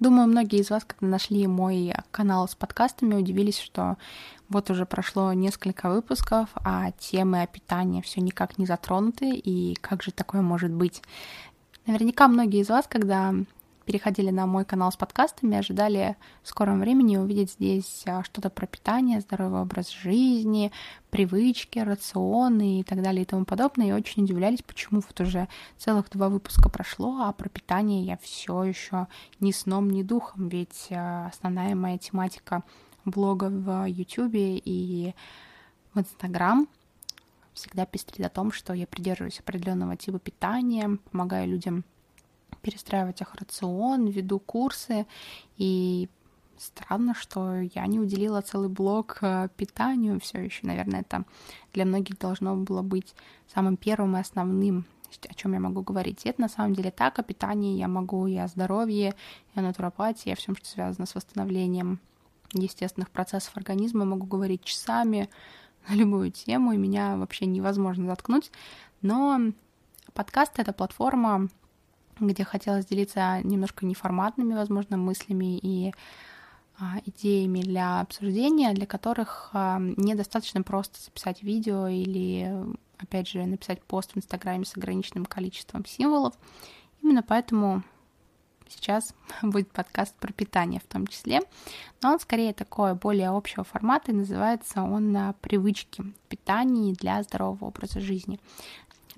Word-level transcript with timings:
Думаю, 0.00 0.28
многие 0.28 0.60
из 0.60 0.70
вас, 0.70 0.84
когда 0.84 1.08
нашли 1.08 1.46
мой 1.46 1.92
канал 2.12 2.46
с 2.48 2.54
подкастами, 2.54 3.16
удивились, 3.16 3.58
что 3.58 3.96
вот 4.48 4.70
уже 4.70 4.86
прошло 4.86 5.32
несколько 5.32 5.90
выпусков, 5.90 6.48
а 6.54 6.92
темы 6.92 7.42
о 7.42 7.46
питании 7.46 8.00
все 8.00 8.20
никак 8.20 8.58
не 8.58 8.66
затронуты, 8.66 9.30
и 9.30 9.74
как 9.80 10.02
же 10.02 10.12
такое 10.12 10.40
может 10.40 10.70
быть? 10.70 11.02
Наверняка 11.86 12.28
многие 12.28 12.60
из 12.60 12.68
вас, 12.68 12.86
когда 12.86 13.34
переходили 13.88 14.28
на 14.28 14.46
мой 14.46 14.66
канал 14.66 14.92
с 14.92 14.96
подкастами, 14.96 15.56
ожидали 15.56 16.18
в 16.42 16.48
скором 16.48 16.78
времени 16.78 17.16
увидеть 17.16 17.52
здесь 17.52 18.02
а, 18.04 18.22
что-то 18.22 18.50
про 18.50 18.66
питание, 18.66 19.22
здоровый 19.22 19.62
образ 19.62 19.88
жизни, 19.88 20.72
привычки, 21.08 21.78
рационы 21.78 22.80
и 22.80 22.82
так 22.82 23.00
далее 23.00 23.22
и 23.22 23.24
тому 23.24 23.46
подобное, 23.46 23.86
и 23.86 23.92
очень 23.92 24.24
удивлялись, 24.24 24.60
почему 24.60 25.00
вот 25.00 25.18
уже 25.22 25.48
целых 25.78 26.10
два 26.10 26.28
выпуска 26.28 26.68
прошло, 26.68 27.22
а 27.22 27.32
про 27.32 27.48
питание 27.48 28.02
я 28.02 28.18
все 28.18 28.62
еще 28.62 29.06
ни 29.40 29.52
сном, 29.52 29.88
ни 29.88 30.02
духом, 30.02 30.50
ведь 30.50 30.88
а, 30.90 31.28
основная 31.28 31.74
моя 31.74 31.96
тематика 31.96 32.64
блога 33.06 33.46
в 33.46 33.86
YouTube 33.86 34.34
и 34.34 35.14
в 35.94 35.98
Instagram 35.98 36.68
всегда 37.54 37.86
пестрит 37.86 38.26
о 38.26 38.28
том, 38.28 38.52
что 38.52 38.74
я 38.74 38.86
придерживаюсь 38.86 39.40
определенного 39.40 39.96
типа 39.96 40.18
питания, 40.18 40.98
помогаю 41.10 41.48
людям 41.48 41.86
перестраивать 42.62 43.20
их 43.20 43.34
рацион, 43.34 44.06
веду 44.06 44.38
курсы, 44.38 45.06
и 45.56 46.08
странно, 46.60 47.14
что 47.14 47.60
я 47.60 47.86
не 47.86 48.00
уделила 48.00 48.40
целый 48.40 48.68
блок 48.68 49.18
э, 49.20 49.48
питанию 49.56 50.20
все 50.20 50.42
еще. 50.42 50.66
Наверное, 50.66 51.00
это 51.00 51.24
для 51.72 51.84
многих 51.84 52.18
должно 52.18 52.56
было 52.56 52.82
быть 52.82 53.14
самым 53.52 53.76
первым 53.76 54.16
и 54.16 54.20
основным, 54.20 54.84
о 55.28 55.34
чем 55.34 55.52
я 55.54 55.60
могу 55.60 55.82
говорить. 55.82 56.24
И 56.24 56.28
это 56.28 56.40
на 56.40 56.48
самом 56.48 56.74
деле 56.74 56.90
так, 56.90 57.18
о 57.18 57.22
питании 57.22 57.78
я 57.78 57.88
могу 57.88 58.26
и 58.26 58.36
о 58.36 58.48
здоровье, 58.48 59.14
и 59.54 59.58
о 59.58 59.62
натуропатии, 59.62 60.30
и 60.30 60.32
о 60.32 60.36
всем, 60.36 60.56
что 60.56 60.66
связано 60.66 61.06
с 61.06 61.14
восстановлением 61.14 62.00
естественных 62.52 63.10
процессов 63.10 63.56
организма, 63.56 64.04
могу 64.04 64.26
говорить 64.26 64.64
часами 64.64 65.28
на 65.88 65.94
любую 65.94 66.30
тему, 66.30 66.72
и 66.72 66.76
меня 66.76 67.16
вообще 67.16 67.46
невозможно 67.46 68.06
заткнуть. 68.06 68.50
Но 69.00 69.52
подкаст— 70.12 70.52
это 70.58 70.72
платформа, 70.72 71.48
где 72.20 72.44
хотелось 72.44 72.86
делиться 72.86 73.40
немножко 73.42 73.86
неформатными, 73.86 74.54
возможно, 74.54 74.96
мыслями 74.96 75.58
и 75.58 75.92
а, 76.80 77.00
идеями 77.04 77.60
для 77.60 78.00
обсуждения, 78.00 78.72
для 78.72 78.86
которых 78.86 79.50
а, 79.52 79.78
недостаточно 79.80 80.62
просто 80.62 81.02
записать 81.02 81.42
видео 81.42 81.88
или, 81.88 82.54
опять 82.98 83.28
же, 83.28 83.44
написать 83.44 83.82
пост 83.82 84.12
в 84.12 84.16
Инстаграме 84.16 84.64
с 84.64 84.76
ограниченным 84.76 85.26
количеством 85.26 85.84
символов. 85.84 86.34
Именно 87.02 87.24
поэтому 87.24 87.82
сейчас 88.68 89.12
будет 89.42 89.72
подкаст 89.72 90.14
про 90.16 90.32
питание 90.32 90.80
в 90.80 90.86
том 90.86 91.08
числе, 91.08 91.40
но 92.00 92.12
он 92.12 92.20
скорее 92.20 92.52
такой 92.52 92.94
более 92.94 93.30
общего 93.30 93.64
формата, 93.64 94.12
и 94.12 94.14
называется 94.14 94.82
он 94.82 95.34
«Привычки 95.40 96.12
питания 96.28 96.92
для 96.92 97.22
здорового 97.24 97.66
образа 97.66 98.00
жизни». 98.00 98.38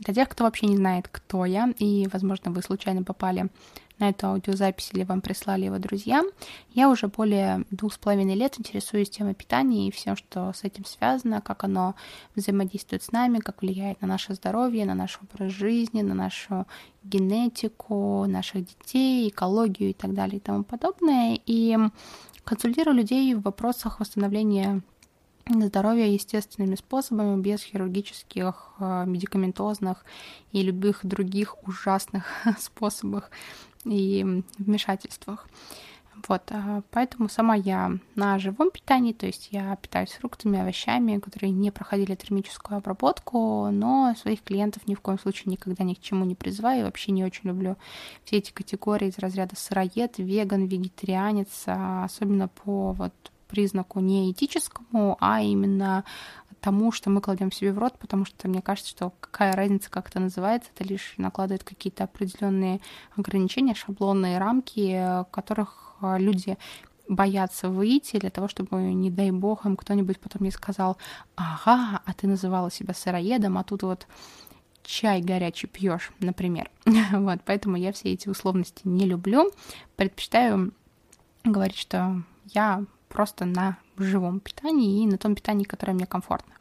Для 0.01 0.15
тех, 0.15 0.29
кто 0.31 0.45
вообще 0.45 0.67
не 0.67 0.77
знает, 0.77 1.09
кто 1.09 1.45
я, 1.45 1.73
и, 1.79 2.09
возможно, 2.11 2.51
вы 2.51 2.63
случайно 2.63 3.03
попали 3.03 3.49
на 3.99 4.09
эту 4.09 4.29
аудиозапись 4.29 4.91
или 4.95 5.05
вам 5.05 5.21
прислали 5.21 5.67
его 5.67 5.79
друзья, 5.79 6.23
я 6.73 6.89
уже 6.89 7.09
более 7.09 7.67
двух 7.71 7.93
с 7.93 7.99
половиной 7.99 8.35
лет 8.35 8.59
интересуюсь 8.59 9.11
темой 9.11 9.35
питания 9.35 9.87
и 9.87 9.91
всем, 9.91 10.17
что 10.17 10.55
с 10.55 10.65
этим 10.65 10.87
связано, 10.87 11.43
как 11.43 11.65
оно 11.65 11.95
взаимодействует 12.35 13.03
с 13.03 13.13
нами, 13.13 13.41
как 13.41 13.61
влияет 13.61 14.01
на 14.01 14.09
наше 14.09 14.33
здоровье, 14.33 14.87
на 14.87 14.95
наш 14.95 15.21
образ 15.21 15.53
жизни, 15.53 16.01
на 16.01 16.15
нашу 16.15 16.67
генетику, 17.05 18.25
наших 18.27 18.65
детей, 18.67 19.29
экологию 19.29 19.91
и 19.91 19.95
так 19.95 20.15
далее 20.15 20.39
и 20.39 20.41
тому 20.41 20.65
подобное. 20.65 21.39
И 21.45 21.77
консультирую 22.45 22.97
людей 22.97 23.35
в 23.35 23.43
вопросах 23.43 24.01
восстановления 24.01 24.81
здоровья 25.67 26.07
естественными 26.07 26.75
способами, 26.77 27.41
без 27.41 27.63
хирургических, 27.63 28.75
э, 28.79 29.05
медикаментозных 29.07 30.05
и 30.53 30.63
любых 30.63 31.05
других 31.05 31.57
ужасных 31.67 32.25
способах 32.59 33.31
и 33.85 34.43
вмешательствах. 34.59 35.47
Вот, 36.29 36.43
а, 36.51 36.83
поэтому 36.91 37.29
сама 37.29 37.55
я 37.55 37.93
на 38.15 38.39
живом 38.39 38.71
питании, 38.71 39.13
то 39.13 39.27
есть 39.27 39.49
я 39.53 39.75
питаюсь 39.77 40.11
фруктами, 40.13 40.61
овощами, 40.61 41.19
которые 41.19 41.51
не 41.51 41.71
проходили 41.71 42.15
термическую 42.15 42.79
обработку, 42.79 43.71
но 43.71 44.15
своих 44.17 44.43
клиентов 44.43 44.87
ни 44.87 44.95
в 44.95 45.01
коем 45.01 45.19
случае 45.19 45.53
никогда 45.53 45.85
ни 45.85 45.95
к 45.95 46.01
чему 46.01 46.25
не 46.25 46.35
призываю, 46.35 46.85
вообще 46.85 47.13
не 47.13 47.25
очень 47.25 47.49
люблю 47.49 47.77
все 48.25 48.39
эти 48.39 48.53
категории 48.53 49.09
из 49.09 49.19
разряда 49.19 49.57
сыроед, 49.57 50.19
веган, 50.19 50.67
вегетарианец, 50.67 51.65
а, 51.67 52.05
особенно 52.05 52.49
по 52.49 52.93
вот 52.93 53.15
признаку 53.51 54.01
не 54.01 54.31
этическому, 54.31 55.17
а 55.21 55.43
именно 55.43 56.05
тому, 56.61 56.93
что 56.93 57.11
мы 57.11 57.21
кладем 57.21 57.51
себе 57.51 57.73
в 57.73 57.79
рот, 57.79 57.99
потому 57.99 58.25
что 58.25 58.49
мне 58.49 58.63
кажется, 58.63 58.91
что 58.91 59.13
какая 59.21 59.55
разница, 59.55 59.91
как 59.91 60.09
это 60.09 60.21
называется, 60.21 60.71
это 60.75 60.85
лишь 60.85 61.15
накладывает 61.17 61.65
какие-то 61.65 62.05
определенные 62.05 62.81
ограничения, 63.17 63.75
шаблонные 63.75 64.39
рамки, 64.39 65.25
которых 65.31 65.97
а, 66.01 66.19
люди 66.19 66.59
боятся 67.09 67.69
выйти 67.69 68.19
для 68.19 68.31
того, 68.31 68.47
чтобы, 68.47 68.77
не 68.95 69.11
дай 69.11 69.31
бог, 69.31 69.67
им 69.67 69.77
кто-нибудь 69.77 70.21
потом 70.21 70.43
не 70.43 70.51
сказал, 70.51 70.97
ага, 71.35 72.03
а 72.05 72.13
ты 72.13 72.29
называла 72.29 72.71
себя 72.71 72.95
сыроедом, 72.95 73.59
а 73.59 73.65
тут 73.65 73.83
вот 73.83 74.07
чай 74.85 75.21
горячий 75.21 75.67
пьешь, 75.67 76.13
например. 76.21 76.71
вот, 77.13 77.41
поэтому 77.45 77.77
я 77.77 77.93
все 77.93 78.13
эти 78.13 78.29
условности 78.29 78.83
не 78.85 79.07
люблю. 79.07 79.51
Предпочитаю 79.97 80.73
говорить, 81.45 81.79
что 81.79 82.23
я 82.45 82.85
просто 83.11 83.45
на 83.45 83.77
живом 83.99 84.41
питании 84.41 85.03
и 85.03 85.07
на 85.07 85.19
том 85.19 85.35
питании, 85.35 85.65
которое 85.65 85.93
мне 85.93 86.07
комфортно. 86.07 86.55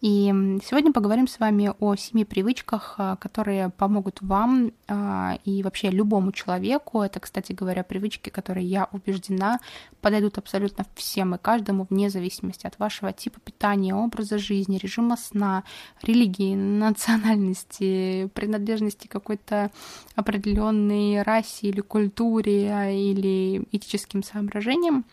И 0.00 0.32
сегодня 0.64 0.92
поговорим 0.92 1.26
с 1.26 1.40
вами 1.40 1.72
о 1.80 1.96
семи 1.96 2.24
привычках, 2.24 2.94
а, 2.98 3.16
которые 3.16 3.70
помогут 3.70 4.18
вам 4.20 4.70
а, 4.86 5.38
и 5.44 5.64
вообще 5.64 5.90
любому 5.90 6.30
человеку. 6.30 7.02
Это, 7.02 7.18
кстати 7.18 7.52
говоря, 7.52 7.82
привычки, 7.82 8.28
которые, 8.28 8.64
я 8.64 8.88
убеждена, 8.92 9.58
подойдут 10.00 10.38
абсолютно 10.38 10.86
всем 10.94 11.34
и 11.34 11.38
каждому, 11.38 11.84
вне 11.90 12.10
зависимости 12.10 12.64
от 12.64 12.78
вашего 12.78 13.12
типа 13.12 13.40
питания, 13.40 13.92
образа 13.92 14.38
жизни, 14.38 14.78
режима 14.78 15.16
сна, 15.16 15.64
религии, 16.00 16.54
национальности, 16.54 18.30
принадлежности 18.34 19.08
какой-то 19.08 19.72
определенной 20.14 21.22
расе 21.22 21.68
или 21.68 21.80
культуре 21.80 22.70
а, 22.72 22.88
или 22.88 23.66
этическим 23.72 24.22
соображениям. 24.22 25.04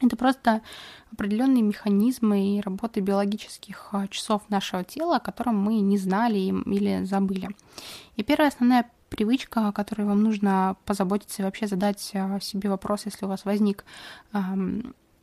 Это 0.00 0.16
просто 0.16 0.60
определенные 1.12 1.62
механизмы 1.62 2.56
и 2.56 2.60
работы 2.60 3.00
биологических 3.00 3.88
а, 3.92 4.08
часов 4.08 4.42
нашего 4.50 4.84
тела, 4.84 5.16
о 5.16 5.20
котором 5.20 5.56
мы 5.56 5.80
не 5.80 5.96
знали 5.96 6.38
или 6.38 7.04
забыли. 7.04 7.48
И 8.16 8.22
первая 8.22 8.48
основная 8.48 8.90
привычка, 9.08 9.68
о 9.68 9.72
которой 9.72 10.02
вам 10.02 10.22
нужно 10.22 10.76
позаботиться 10.84 11.40
и 11.40 11.44
вообще 11.44 11.66
задать 11.66 12.10
а, 12.14 12.40
себе 12.40 12.68
вопрос, 12.68 13.06
если 13.06 13.24
у 13.24 13.28
вас 13.28 13.44
возник 13.44 13.84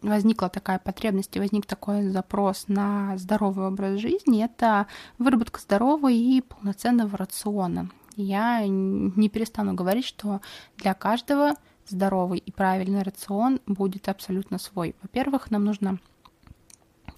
возникла 0.02 0.50
такая 0.50 0.80
потребность 0.80 1.34
и 1.36 1.40
возник 1.40 1.66
такой 1.66 2.10
запрос 2.10 2.66
на 2.68 3.18
здоровый 3.18 3.68
образ 3.68 4.00
жизни, 4.00 4.44
это 4.44 4.88
выработка 5.18 5.62
здорового 5.62 6.12
и 6.12 6.42
полноценного 6.42 7.18
рациона. 7.18 7.90
Я 8.16 8.68
не 8.68 9.30
перестану 9.30 9.74
говорить, 9.74 10.06
что 10.06 10.42
для 10.78 10.94
каждого 10.94 11.56
здоровый 11.88 12.40
и 12.40 12.52
правильный 12.52 13.04
рацион 13.04 13.60
будет 13.66 14.10
абсолютно 14.10 14.58
свой. 14.58 14.96
Во-первых, 15.02 15.52
нам 15.52 15.66
нужно 15.66 16.00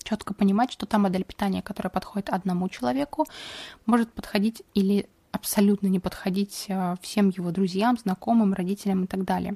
четко 0.04 0.34
понимать, 0.34 0.72
что 0.72 0.86
та 0.86 0.98
модель 0.98 1.24
питания, 1.24 1.62
которая 1.62 1.90
подходит 1.90 2.30
одному 2.30 2.70
человеку, 2.70 3.26
может 3.86 4.12
подходить 4.14 4.64
или 4.74 5.08
абсолютно 5.32 5.88
не 5.88 6.00
подходить 6.00 6.66
э, 6.70 6.96
всем 7.02 7.30
его 7.30 7.52
друзьям, 7.52 7.98
знакомым, 7.98 8.54
родителям 8.54 9.04
и 9.04 9.08
так 9.08 9.26
далее. 9.26 9.56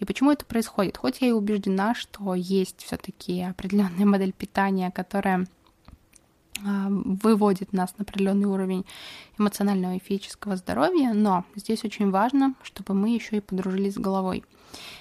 И 0.00 0.04
почему 0.04 0.32
это 0.32 0.44
происходит? 0.44 0.96
Хоть 0.96 1.20
я 1.20 1.28
и 1.28 1.32
убеждена, 1.32 1.94
что 1.94 2.34
есть 2.34 2.82
все-таки 2.82 3.40
определенная 3.42 4.04
модель 4.04 4.32
питания, 4.32 4.90
которая 4.90 5.46
выводит 6.64 7.72
нас 7.72 7.94
на 7.98 8.02
определенный 8.02 8.46
уровень 8.46 8.84
эмоционального 9.38 9.94
и 9.94 9.98
физического 9.98 10.56
здоровья, 10.56 11.12
но 11.12 11.44
здесь 11.56 11.84
очень 11.84 12.10
важно, 12.10 12.54
чтобы 12.62 12.94
мы 12.94 13.10
еще 13.10 13.36
и 13.36 13.40
подружились 13.40 13.94
с 13.94 13.98
головой. 13.98 14.44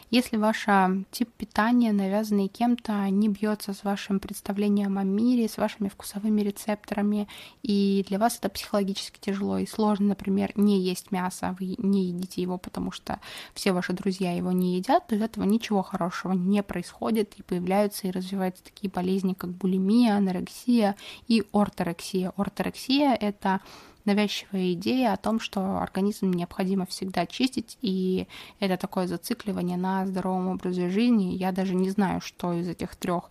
Если 0.09 0.37
ваш 0.37 0.65
тип 1.11 1.29
питания, 1.37 1.93
навязанный 1.93 2.47
кем-то, 2.47 3.09
не 3.09 3.29
бьется 3.29 3.73
с 3.73 3.83
вашим 3.83 4.19
представлением 4.19 4.97
о 4.97 5.03
мире, 5.03 5.47
с 5.47 5.57
вашими 5.57 5.87
вкусовыми 5.87 6.41
рецепторами, 6.41 7.27
и 7.63 8.05
для 8.07 8.19
вас 8.19 8.37
это 8.37 8.49
психологически 8.49 9.19
тяжело 9.19 9.57
и 9.57 9.65
сложно, 9.65 10.09
например, 10.09 10.51
не 10.55 10.81
есть 10.81 11.11
мясо, 11.11 11.55
вы 11.59 11.75
не 11.77 12.07
едите 12.07 12.41
его, 12.41 12.57
потому 12.57 12.91
что 12.91 13.19
все 13.53 13.71
ваши 13.71 13.93
друзья 13.93 14.35
его 14.35 14.51
не 14.51 14.75
едят, 14.77 15.07
то 15.07 15.15
из 15.15 15.21
этого 15.21 15.45
ничего 15.45 15.81
хорошего 15.81 16.33
не 16.33 16.61
происходит, 16.61 17.33
и 17.37 17.43
появляются 17.43 18.07
и 18.07 18.11
развиваются 18.11 18.63
такие 18.63 18.89
болезни, 18.89 19.33
как 19.33 19.51
булимия, 19.51 20.17
анорексия 20.17 20.95
и 21.27 21.43
орторексия. 21.53 22.33
Орторексия— 22.35 23.13
это 23.19 23.61
навязчивая 24.05 24.73
идея 24.73 25.13
о 25.13 25.17
том, 25.17 25.39
что 25.39 25.79
организм 25.79 26.31
необходимо 26.31 26.85
всегда 26.85 27.25
чистить, 27.25 27.77
и 27.81 28.27
это 28.59 28.77
такое 28.77 29.07
зацикливание 29.07 29.77
на 29.77 30.05
здоровом 30.05 30.49
образе 30.49 30.89
жизни. 30.89 31.35
Я 31.35 31.51
даже 31.51 31.75
не 31.75 31.89
знаю, 31.89 32.21
что 32.21 32.53
из 32.53 32.67
этих 32.67 32.95
трех 32.95 33.29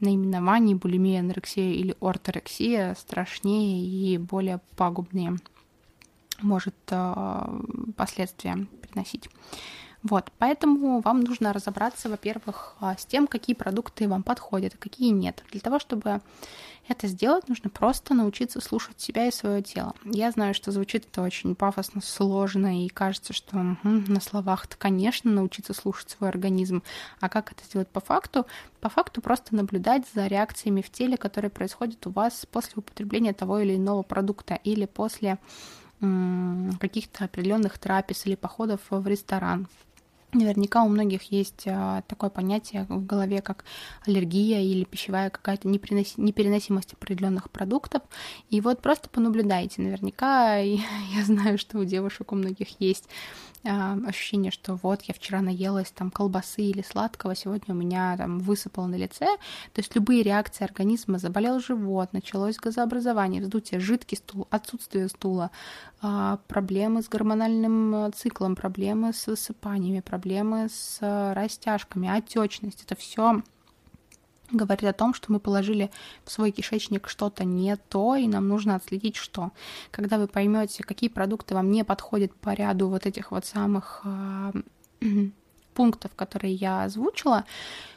наименований 0.00 0.74
булимия, 0.74 1.20
анорексия 1.20 1.72
или 1.72 1.96
орторексия 2.00 2.94
страшнее 2.94 3.86
и 3.86 4.18
более 4.18 4.60
пагубные 4.76 5.36
может 6.42 6.74
э, 6.90 7.60
последствия 7.96 8.66
приносить. 8.82 9.28
Вот, 10.04 10.30
поэтому 10.38 11.00
вам 11.00 11.20
нужно 11.20 11.54
разобраться, 11.54 12.10
во-первых, 12.10 12.76
а, 12.78 12.94
с 12.94 13.06
тем, 13.06 13.26
какие 13.26 13.56
продукты 13.56 14.06
вам 14.06 14.22
подходят, 14.22 14.74
а 14.74 14.78
какие 14.78 15.08
нет. 15.08 15.42
Для 15.50 15.60
того, 15.60 15.78
чтобы 15.78 16.20
это 16.86 17.06
сделать, 17.08 17.48
нужно 17.48 17.70
просто 17.70 18.12
научиться 18.12 18.60
слушать 18.60 19.00
себя 19.00 19.26
и 19.26 19.32
свое 19.32 19.62
тело. 19.62 19.94
Я 20.04 20.30
знаю, 20.30 20.52
что 20.52 20.72
звучит 20.72 21.06
это 21.10 21.22
очень 21.22 21.54
пафосно, 21.54 22.02
сложно, 22.02 22.84
и 22.84 22.88
кажется, 22.90 23.32
что 23.32 23.56
угу, 23.56 23.78
на 23.82 24.20
словах-то, 24.20 24.76
конечно, 24.76 25.30
научиться 25.30 25.72
слушать 25.72 26.10
свой 26.10 26.28
организм. 26.28 26.82
А 27.20 27.30
как 27.30 27.52
это 27.52 27.64
сделать 27.64 27.88
по 27.88 28.00
факту? 28.00 28.46
По 28.80 28.90
факту 28.90 29.22
просто 29.22 29.54
наблюдать 29.56 30.04
за 30.14 30.26
реакциями 30.26 30.82
в 30.82 30.90
теле, 30.90 31.16
которые 31.16 31.50
происходят 31.50 32.06
у 32.06 32.10
вас 32.10 32.46
после 32.52 32.74
употребления 32.76 33.32
того 33.32 33.60
или 33.60 33.74
иного 33.76 34.02
продукта 34.02 34.60
или 34.62 34.84
после 34.84 35.38
каких-то 36.78 37.24
определенных 37.24 37.78
трапез 37.78 38.26
или 38.26 38.34
походов 38.34 38.80
в 38.90 39.06
ресторан. 39.06 39.68
Наверняка 40.34 40.82
у 40.82 40.88
многих 40.88 41.30
есть 41.30 41.64
а, 41.66 42.02
такое 42.02 42.28
понятие 42.28 42.86
в 42.88 43.06
голове, 43.06 43.40
как 43.40 43.64
аллергия 44.04 44.60
или 44.60 44.84
пищевая 44.84 45.30
какая-то 45.30 45.68
непереносимость 45.68 46.92
определенных 46.92 47.50
продуктов. 47.50 48.02
И 48.50 48.60
вот 48.60 48.82
просто 48.82 49.08
понаблюдайте. 49.08 49.80
Наверняка 49.80 50.56
я 50.56 51.24
знаю, 51.24 51.56
что 51.56 51.78
у 51.78 51.84
девушек 51.84 52.32
у 52.32 52.34
многих 52.34 52.80
есть 52.80 53.08
а, 53.66 53.96
ощущение, 54.06 54.50
что 54.50 54.74
вот 54.82 55.02
я 55.02 55.14
вчера 55.14 55.40
наелась 55.40 55.90
там 55.92 56.10
колбасы 56.10 56.62
или 56.62 56.82
сладкого, 56.82 57.36
сегодня 57.36 57.74
у 57.74 57.78
меня 57.78 58.16
там 58.16 58.40
высыпало 58.40 58.86
на 58.86 58.96
лице. 58.96 59.26
То 59.72 59.80
есть 59.80 59.94
любые 59.94 60.22
реакции 60.22 60.64
организма, 60.64 61.18
заболел 61.18 61.60
живот, 61.60 62.12
началось 62.12 62.56
газообразование, 62.56 63.40
вздутие, 63.40 63.80
жидкий 63.80 64.18
стул, 64.18 64.48
отсутствие 64.50 65.08
стула, 65.08 65.52
а, 66.02 66.40
проблемы 66.48 67.02
с 67.02 67.08
гормональным 67.08 68.12
циклом, 68.14 68.56
проблемы 68.56 69.12
с 69.12 69.28
высыпаниями, 69.28 70.00
проблемы 70.00 70.23
с 70.68 70.98
э, 71.00 71.32
растяжками, 71.32 72.08
отечность. 72.08 72.82
Это 72.82 72.96
все 72.96 73.42
говорит 74.50 74.84
о 74.84 74.92
том, 74.92 75.14
что 75.14 75.32
мы 75.32 75.40
положили 75.40 75.90
в 76.24 76.30
свой 76.30 76.50
кишечник 76.50 77.08
что-то 77.08 77.44
не 77.44 77.76
то, 77.76 78.16
и 78.16 78.26
нам 78.26 78.48
нужно 78.48 78.76
отследить, 78.76 79.16
что. 79.16 79.52
Когда 79.90 80.18
вы 80.18 80.28
поймете, 80.28 80.82
какие 80.82 81.10
продукты 81.10 81.54
вам 81.54 81.70
не 81.70 81.84
подходят 81.84 82.34
по 82.34 82.50
ряду 82.54 82.88
вот 82.88 83.06
этих 83.06 83.30
вот 83.30 83.44
самых 83.46 84.02
э, 84.04 84.52
пунктов, 85.74 86.12
которые 86.14 86.54
я 86.54 86.84
озвучила, 86.84 87.44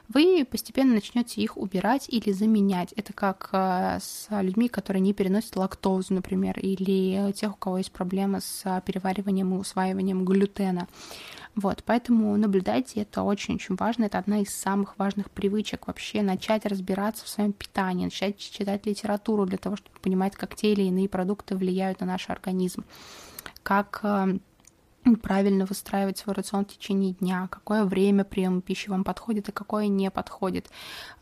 вы 0.10 0.48
постепенно 0.50 0.94
начнете 0.94 1.42
их 1.42 1.58
убирать 1.58 2.08
или 2.08 2.32
заменять. 2.32 2.94
Это 2.94 3.12
как 3.12 3.50
э, 3.52 4.00
с 4.02 4.28
людьми, 4.42 4.70
которые 4.70 5.02
не 5.02 5.14
переносят 5.14 5.58
лактозу, 5.58 6.14
например, 6.14 6.58
или 6.60 7.32
тех, 7.34 7.54
у 7.54 7.58
кого 7.58 7.80
есть 7.80 7.92
проблемы 7.92 8.40
с 8.40 8.82
перевариванием 8.86 9.54
и 9.54 9.58
усваиванием 9.58 10.24
глютена. 10.24 10.88
Вот, 11.56 11.84
поэтому 11.86 12.38
наблюдайте, 12.38 13.02
это 13.02 13.24
очень-очень 13.24 13.76
важно, 13.76 14.06
это 14.06 14.20
одна 14.20 14.42
из 14.42 14.50
самых 14.50 14.98
важных 15.00 15.32
привычек 15.32 15.88
вообще 15.88 16.22
начать 16.22 16.68
разбираться 16.68 17.26
в 17.26 17.30
своем 17.30 17.52
питании, 17.52 18.06
начать 18.06 18.38
читать 18.38 18.86
литературу 18.86 19.48
для 19.48 19.58
того, 19.58 19.76
чтобы 19.76 20.00
понимать, 20.00 20.36
как 20.36 20.56
те 20.56 20.74
или 20.74 20.84
иные 20.84 21.10
продукты 21.10 21.56
влияют 21.56 22.00
на 22.00 22.06
наш 22.06 22.30
организм, 22.30 22.86
как 23.64 24.02
э, 24.04 24.38
правильно 25.16 25.66
выстраивать 25.66 26.18
свой 26.18 26.36
рацион 26.36 26.66
в 26.66 26.70
течение 26.70 27.14
дня, 27.14 27.48
какое 27.50 27.86
время 27.86 28.24
приема 28.24 28.62
пищи 28.62 28.90
вам 28.90 29.04
подходит 29.04 29.50
и 29.50 29.52
какое 29.52 29.88
не 29.88 30.12
подходит. 30.12 30.70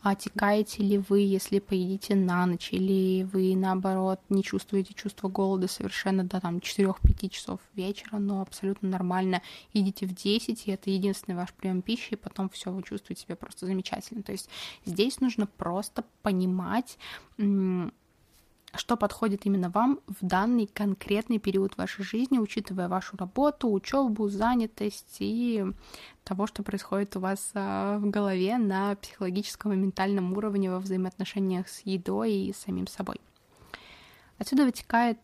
Отекаете 0.02 0.82
ли 0.82 0.98
вы, 0.98 1.20
если 1.20 1.58
поедите 1.58 2.14
на 2.14 2.46
ночь, 2.46 2.72
или 2.72 3.24
вы, 3.24 3.54
наоборот, 3.56 4.20
не 4.28 4.42
чувствуете 4.42 4.94
чувство 4.94 5.28
голода 5.28 5.68
совершенно 5.68 6.24
до 6.24 6.40
там 6.40 6.58
4-5 6.58 7.28
часов 7.28 7.60
вечера, 7.74 8.18
но 8.18 8.40
абсолютно 8.40 8.88
нормально. 8.88 9.42
Едите 9.72 10.06
в 10.06 10.14
10, 10.14 10.66
и 10.66 10.70
это 10.70 10.90
единственный 10.90 11.34
ваш 11.34 11.52
прием 11.52 11.82
пищи, 11.82 12.14
и 12.14 12.16
потом 12.16 12.48
все, 12.48 12.72
вы 12.72 12.82
чувствуете 12.82 13.22
себя 13.22 13.36
просто 13.36 13.66
замечательно. 13.66 14.22
То 14.22 14.32
есть 14.32 14.48
здесь 14.84 15.20
нужно 15.20 15.46
просто 15.46 16.04
понимать, 16.22 16.98
что 18.76 18.96
подходит 18.96 19.46
именно 19.46 19.70
вам 19.70 20.00
в 20.06 20.16
данный 20.20 20.66
конкретный 20.66 21.38
период 21.38 21.76
вашей 21.76 22.04
жизни, 22.04 22.38
учитывая 22.38 22.88
вашу 22.88 23.16
работу, 23.16 23.70
учебу, 23.70 24.28
занятость 24.28 25.16
и 25.20 25.64
того, 26.24 26.46
что 26.46 26.62
происходит 26.62 27.16
у 27.16 27.20
вас 27.20 27.50
а, 27.54 27.98
в 27.98 28.10
голове 28.10 28.58
на 28.58 28.96
психологическом 28.96 29.72
и 29.72 29.76
ментальном 29.76 30.32
уровне 30.36 30.70
во 30.70 30.80
взаимоотношениях 30.80 31.68
с 31.68 31.80
едой 31.84 32.32
и 32.32 32.52
самим 32.52 32.86
собой. 32.86 33.20
Отсюда 34.38 34.64
вытекает 34.64 35.18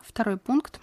второй 0.00 0.36
пункт, 0.38 0.80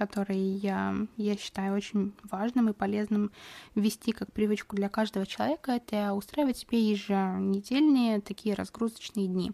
который 0.00 0.38
я, 0.38 0.94
я 1.18 1.36
считаю 1.36 1.76
очень 1.76 2.14
важным 2.22 2.70
и 2.70 2.72
полезным 2.72 3.30
ввести 3.74 4.12
как 4.12 4.32
привычку 4.32 4.74
для 4.74 4.88
каждого 4.88 5.26
человека, 5.26 5.72
это 5.72 6.14
устраивать 6.14 6.56
себе 6.56 6.80
еженедельные 6.80 8.22
такие 8.22 8.54
разгрузочные 8.54 9.28
дни. 9.28 9.52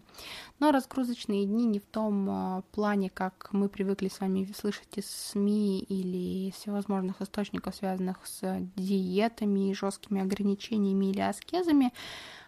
Но 0.59 0.71
разгрузочные 0.71 1.45
дни 1.45 1.65
не 1.65 1.79
в 1.79 1.85
том 1.85 2.29
а, 2.29 2.63
плане, 2.71 3.09
как 3.09 3.49
мы 3.51 3.67
привыкли 3.67 4.07
с 4.07 4.21
вами 4.21 4.49
слышать 4.57 4.97
из 4.97 5.07
СМИ 5.07 5.79
или 5.79 6.47
из 6.47 6.53
всевозможных 6.53 7.21
источников, 7.21 7.75
связанных 7.75 8.25
с 8.25 8.39
диетами, 8.77 9.73
жесткими 9.73 10.21
ограничениями 10.21 11.07
или 11.07 11.19
аскезами, 11.19 11.91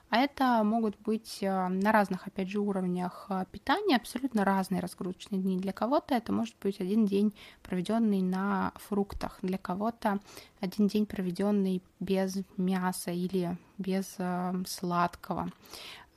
а 0.09 0.17
это 0.17 0.63
могут 0.63 0.99
быть 0.99 1.39
э, 1.41 1.67
на 1.67 1.91
разных, 1.91 2.25
опять 2.25 2.49
же, 2.49 2.59
уровнях 2.59 3.27
э, 3.29 3.45
питания, 3.51 3.95
абсолютно 3.95 4.43
разные 4.43 4.81
разгрузочные 4.81 5.39
дни. 5.39 5.57
Для 5.57 5.71
кого-то 5.71 6.15
это 6.15 6.31
может 6.31 6.55
быть 6.61 6.81
один 6.81 7.05
день, 7.05 7.33
проведенный 7.61 8.21
на 8.21 8.73
фруктах, 8.75 9.37
для 9.43 9.57
кого-то 9.57 10.19
один 10.61 10.87
день, 10.87 11.05
проведенный 11.05 11.83
без 11.99 12.37
мяса 12.57 13.11
или 13.11 13.55
без 13.77 14.15
э, 14.17 14.53
сладкого. 14.67 15.51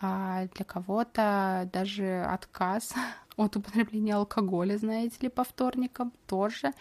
А 0.01 0.47
для 0.55 0.65
кого-то 0.65 1.69
даже 1.73 2.25
отказ 2.25 2.95
от 3.37 3.57
употребления 3.57 4.15
алкоголя, 4.15 4.79
знаете 4.79 5.17
ли, 5.21 5.29
по 5.29 5.45
вторникам 5.45 6.13
тоже 6.27 6.73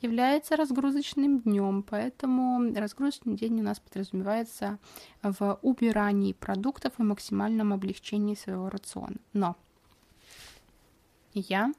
является 0.00 0.56
разгрузочным 0.56 1.40
днем, 1.40 1.82
поэтому 1.82 2.72
разгрузочный 2.74 3.36
день 3.36 3.60
у 3.60 3.62
нас 3.62 3.80
подразумевается 3.80 4.78
в 5.22 5.58
убирании 5.62 6.32
продуктов 6.32 6.92
и 6.98 7.02
максимальном 7.02 7.72
облегчении 7.72 8.34
своего 8.34 8.68
рациона. 8.68 9.16
Но 9.32 9.56
я 11.34 11.72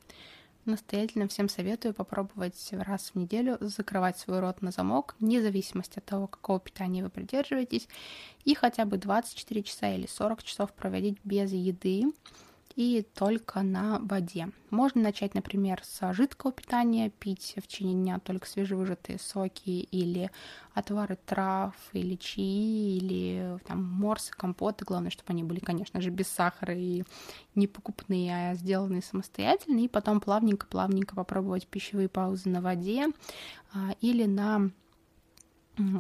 настоятельно 0.65 1.27
всем 1.27 1.50
советую 1.50 1.94
попробовать 1.94 2.70
раз 2.72 3.12
в 3.13 3.15
неделю 3.15 3.58
закрывать 3.60 4.17
свой 4.17 4.39
рот 4.39 4.62
на 4.62 4.72
замок, 4.72 5.15
вне 5.20 5.41
зависимости 5.41 6.00
от 6.00 6.05
того, 6.05 6.27
какого 6.27 6.60
питания 6.60 7.03
вы 7.03 7.10
придерживаетесь, 7.10 7.88
и 8.46 8.53
хотя 8.53 8.86
бы 8.86 8.98
24 8.98 9.63
часа 9.63 9.94
или 9.94 10.08
40 10.08 10.44
часов 10.44 10.74
проводить 10.74 11.17
без 11.24 11.51
еды, 11.51 12.05
и 12.76 13.06
только 13.16 13.62
на 13.62 14.00
воде. 14.00 14.50
Можно 14.70 15.02
начать, 15.02 15.34
например, 15.34 15.82
с 15.84 16.14
жидкого 16.14 16.54
питания, 16.54 17.10
пить 17.10 17.56
в 17.58 17.68
течение 17.68 17.96
дня 17.96 18.20
только 18.20 18.48
свежевыжатые 18.48 19.20
соки 19.20 19.70
или 19.70 20.32
отвары 20.74 21.18
трав, 21.26 21.74
или 21.94 22.16
чаи, 22.16 22.98
или 22.98 23.60
там 23.68 23.84
морсы, 23.84 24.32
компоты. 24.32 24.86
Главное, 24.86 25.12
чтобы 25.12 25.32
они 25.32 25.44
были, 25.44 25.60
конечно 25.60 26.02
же, 26.02 26.10
без 26.10 26.28
сахара 26.28 26.76
и 26.76 27.04
не 27.56 27.68
покупные, 27.68 28.52
а 28.52 28.56
сделанные 28.56 29.02
самостоятельно. 29.02 29.80
И 29.80 29.88
потом 29.88 30.20
плавненько-плавненько 30.20 31.16
попробовать 31.16 31.68
пищевые 31.68 32.10
паузы 32.10 32.50
на 32.50 32.62
воде 32.62 33.08
а, 33.74 33.96
или 34.02 34.26
на 34.26 34.72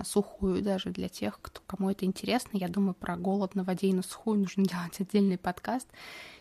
сухую 0.03 0.61
даже 0.61 0.89
для 0.89 1.09
тех, 1.09 1.39
кто, 1.41 1.61
кому 1.67 1.89
это 1.89 2.05
интересно. 2.05 2.57
Я 2.57 2.67
думаю, 2.67 2.93
про 2.93 3.17
голод 3.17 3.55
на 3.55 3.63
воде 3.63 3.87
и 3.87 3.93
на 3.93 4.01
сухую 4.01 4.39
нужно 4.39 4.63
делать 4.65 4.99
отдельный 4.99 5.37
подкаст. 5.37 5.87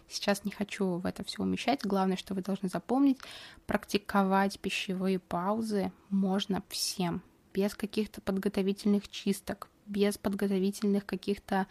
Сейчас 0.08 0.44
не 0.44 0.50
хочу 0.50 0.96
в 0.98 1.06
это 1.06 1.22
все 1.24 1.42
умещать. 1.42 1.84
Главное, 1.84 2.16
что 2.16 2.34
вы 2.34 2.42
должны 2.42 2.68
запомнить, 2.68 3.18
практиковать 3.66 4.58
пищевые 4.58 5.18
паузы 5.18 5.92
можно 6.08 6.62
всем, 6.68 7.22
без 7.52 7.74
каких-то 7.74 8.20
подготовительных 8.20 9.08
чисток, 9.08 9.68
без 9.86 10.16
подготовительных 10.16 11.04
каких-то 11.04 11.66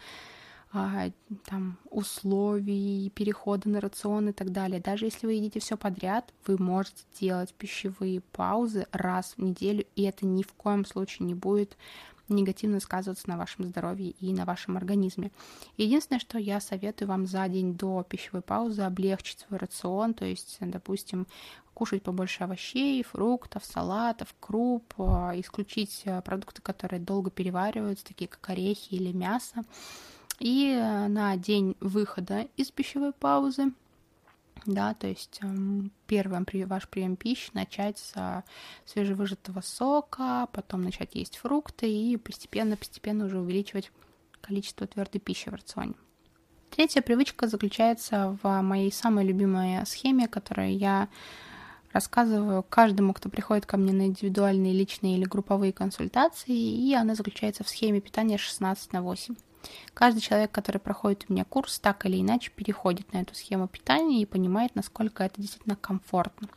а, 0.72 1.10
там, 1.46 1.78
условий, 1.90 3.10
перехода 3.14 3.68
на 3.68 3.80
рацион 3.80 4.28
и 4.28 4.32
так 4.32 4.52
далее. 4.52 4.80
Даже 4.80 5.06
если 5.06 5.26
вы 5.26 5.34
едите 5.34 5.60
все 5.60 5.76
подряд, 5.76 6.32
вы 6.46 6.58
можете 6.58 7.04
делать 7.18 7.54
пищевые 7.54 8.20
паузы 8.32 8.86
раз 8.92 9.34
в 9.36 9.42
неделю, 9.42 9.84
и 9.96 10.02
это 10.02 10.26
ни 10.26 10.42
в 10.42 10.52
коем 10.52 10.84
случае 10.84 11.26
не 11.26 11.34
будет 11.34 11.76
негативно 12.28 12.80
сказываться 12.80 13.28
на 13.28 13.36
вашем 13.36 13.64
здоровье 13.64 14.10
и 14.10 14.32
на 14.32 14.44
вашем 14.44 14.76
организме. 14.76 15.30
Единственное, 15.76 16.20
что 16.20 16.38
я 16.38 16.60
советую 16.60 17.08
вам 17.08 17.26
за 17.26 17.48
день 17.48 17.74
до 17.74 18.04
пищевой 18.06 18.42
паузы 18.42 18.82
облегчить 18.82 19.40
свой 19.40 19.58
рацион, 19.58 20.14
то 20.14 20.24
есть, 20.24 20.58
допустим, 20.60 21.26
кушать 21.74 22.02
побольше 22.02 22.44
овощей, 22.44 23.02
фруктов, 23.04 23.64
салатов, 23.64 24.34
круп, 24.40 24.94
а, 24.98 25.32
исключить 25.36 26.02
а, 26.06 26.20
продукты, 26.22 26.60
которые 26.60 27.00
долго 27.00 27.30
перевариваются, 27.30 28.04
такие 28.04 28.28
как 28.28 28.50
орехи 28.50 28.94
или 28.94 29.12
мясо. 29.12 29.64
И 30.38 30.72
э, 30.72 31.08
на 31.08 31.36
день 31.36 31.76
выхода 31.80 32.48
из 32.56 32.70
пищевой 32.70 33.12
паузы 33.12 33.72
да, 34.66 34.94
то 34.94 35.06
есть 35.06 35.38
эм, 35.42 35.90
первый 36.06 36.64
ваш 36.64 36.88
прием 36.88 37.16
пищи 37.16 37.50
начать 37.54 37.98
с 37.98 38.44
свежевыжатого 38.84 39.60
сока, 39.60 40.48
потом 40.52 40.82
начать 40.82 41.14
есть 41.14 41.38
фрукты 41.38 41.90
и 41.90 42.16
постепенно-постепенно 42.16 43.26
уже 43.26 43.38
увеличивать 43.38 43.90
количество 44.40 44.86
твердой 44.86 45.20
пищи 45.20 45.48
в 45.48 45.54
рационе. 45.54 45.94
Третья 46.70 47.00
привычка 47.00 47.46
заключается 47.46 48.38
в 48.42 48.62
моей 48.62 48.92
самой 48.92 49.24
любимой 49.24 49.84
схеме, 49.86 50.28
которую 50.28 50.76
я 50.76 51.08
рассказываю 51.92 52.62
каждому, 52.62 53.14
кто 53.14 53.30
приходит 53.30 53.64
ко 53.64 53.78
мне 53.78 53.92
на 53.92 54.06
индивидуальные, 54.06 54.74
личные 54.74 55.16
или 55.16 55.24
групповые 55.24 55.72
консультации, 55.72 56.54
и 56.54 56.92
она 56.94 57.14
заключается 57.14 57.64
в 57.64 57.68
схеме 57.68 58.00
питания 58.00 58.36
16 58.36 58.92
на 58.92 59.02
8. 59.02 59.34
Каждый 59.94 60.20
человек, 60.20 60.50
который 60.52 60.78
проходит 60.78 61.26
у 61.28 61.32
меня 61.32 61.44
курс, 61.44 61.78
так 61.78 62.06
или 62.06 62.20
иначе 62.20 62.50
переходит 62.54 63.12
на 63.12 63.18
эту 63.18 63.34
схему 63.34 63.66
питания 63.68 64.22
и 64.22 64.26
понимает, 64.26 64.74
насколько 64.74 65.24
это 65.24 65.40
действительно 65.40 65.76
комфортно. 65.76 66.48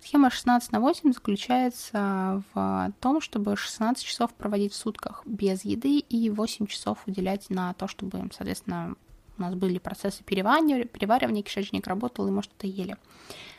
Схема 0.00 0.30
16 0.30 0.72
на 0.72 0.80
8 0.80 1.12
заключается 1.12 2.42
в 2.52 2.92
том, 3.00 3.20
чтобы 3.20 3.56
16 3.56 4.04
часов 4.04 4.32
проводить 4.34 4.72
в 4.72 4.76
сутках 4.76 5.22
без 5.24 5.64
еды 5.64 5.98
и 5.98 6.30
8 6.30 6.66
часов 6.66 6.98
уделять 7.06 7.48
на 7.50 7.74
то, 7.74 7.86
чтобы, 7.86 8.28
соответственно, 8.32 8.96
у 9.38 9.42
нас 9.42 9.54
были 9.54 9.78
процессы 9.78 10.22
переваривания, 10.22 10.84
переваривания 10.84 11.42
кишечник 11.42 11.86
работал, 11.86 12.28
и 12.28 12.30
мы 12.30 12.42
что-то 12.42 12.66
ели. 12.66 12.96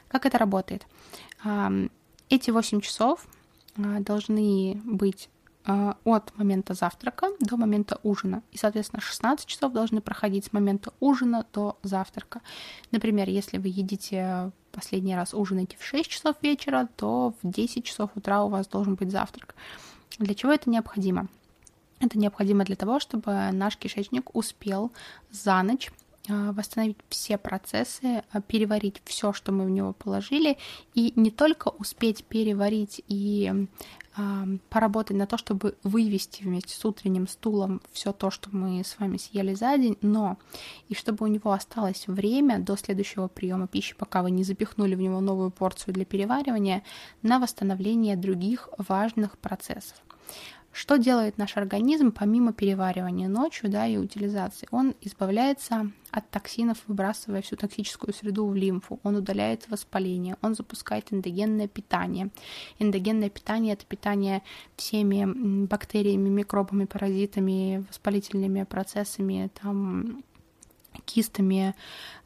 Как 0.08 0.26
это 0.26 0.38
работает? 0.38 0.86
Эти 2.30 2.52
8 2.52 2.82
часов 2.82 3.26
а, 3.78 4.00
должны 4.00 4.80
быть 4.86 5.30
от 5.66 6.38
момента 6.38 6.74
завтрака 6.74 7.28
до 7.40 7.58
момента 7.58 8.00
ужина. 8.04 8.42
И, 8.52 8.58
соответственно, 8.58 9.02
16 9.02 9.46
часов 9.46 9.74
должны 9.74 10.02
проходить 10.02 10.46
с 10.46 10.54
момента 10.54 10.92
ужина 11.00 11.46
до 11.54 11.78
завтрака. 11.84 12.42
Например, 12.92 13.30
если 13.30 13.58
вы 13.58 13.68
едите 13.68 14.52
последний 14.72 15.16
раз 15.16 15.34
ужинаете 15.34 15.78
в 15.78 15.86
6 15.86 16.10
часов 16.10 16.36
вечера, 16.42 16.90
то 16.96 17.36
в 17.42 17.50
10 17.50 17.86
часов 17.86 18.10
утра 18.16 18.44
у 18.44 18.50
вас 18.50 18.68
должен 18.68 18.96
быть 18.96 19.12
завтрак. 19.12 19.56
Для 20.18 20.34
чего 20.34 20.52
это 20.52 20.70
необходимо? 20.70 21.28
Это 22.00 22.18
необходимо 22.18 22.64
для 22.66 22.76
того, 22.76 23.00
чтобы 23.00 23.52
наш 23.52 23.78
кишечник 23.78 24.36
успел 24.36 24.92
за 25.30 25.62
ночь 25.62 25.92
а, 26.30 26.52
восстановить 26.52 26.98
все 27.10 27.38
процессы, 27.38 28.24
а, 28.32 28.42
переварить 28.42 29.02
все, 29.06 29.34
что 29.34 29.52
мы 29.52 29.66
в 29.66 29.70
него 29.70 29.94
положили, 29.94 30.58
и 30.94 31.14
не 31.16 31.32
только 31.32 31.70
успеть 31.70 32.24
переварить 32.26 33.04
и 33.08 33.52
а, 33.52 33.68
поработать 34.70 35.16
на 35.16 35.26
то, 35.26 35.38
чтобы 35.38 35.76
вывести 35.84 36.44
вместе 36.44 36.76
с 36.76 36.84
утренним 36.84 37.28
стулом 37.28 37.82
все 37.92 38.12
то, 38.12 38.30
что 38.30 38.50
мы 38.52 38.84
с 38.84 39.00
вами 39.00 39.18
съели 39.18 39.54
за 39.54 39.78
день, 39.78 39.98
но 40.02 40.38
и 40.90 40.96
чтобы 40.96 41.26
у 41.26 41.28
него 41.28 41.52
осталось 41.52 42.08
время 42.08 42.60
до 42.60 42.76
следующего 42.76 43.28
приема 43.28 43.68
пищи, 43.68 43.96
пока 43.98 44.22
вы 44.22 44.32
не 44.32 44.44
запихнули 44.44 44.96
в 44.96 45.02
него 45.02 45.22
новую 45.22 45.52
порцию 45.52 45.94
для 45.94 46.06
переваривания, 46.06 46.84
на 47.22 47.40
восстановление 47.40 48.18
других 48.18 48.70
важных 48.78 49.38
процессов. 49.38 49.98
Что 50.72 50.98
делает 50.98 51.38
наш 51.38 51.58
организм 51.58 52.12
помимо 52.12 52.54
переваривания 52.54 53.28
ночью 53.28 53.70
да, 53.70 53.88
и 53.88 53.98
утилизации? 53.98 54.68
Он 54.72 54.96
избавляется 55.02 55.92
от 56.12 56.30
токсинов, 56.30 56.78
выбрасывая 56.88 57.42
всю 57.42 57.58
токсическую 57.58 58.14
среду 58.14 58.48
в 58.48 58.56
лимфу. 58.56 59.00
Он 59.04 59.18
удаляет 59.18 59.70
воспаление, 59.70 60.38
он 60.42 60.56
запускает 60.56 61.12
эндогенное 61.12 61.68
питание. 61.68 62.30
Эндогенное 62.80 63.30
питание– 63.30 63.74
это 63.76 63.86
питание 63.86 64.44
всеми 64.78 65.66
бактериями, 65.66 66.30
микробами, 66.30 66.86
паразитами, 66.86 67.86
воспалительными 67.90 68.64
процессами, 68.64 69.50
там, 69.62 70.24
кистами 71.14 71.76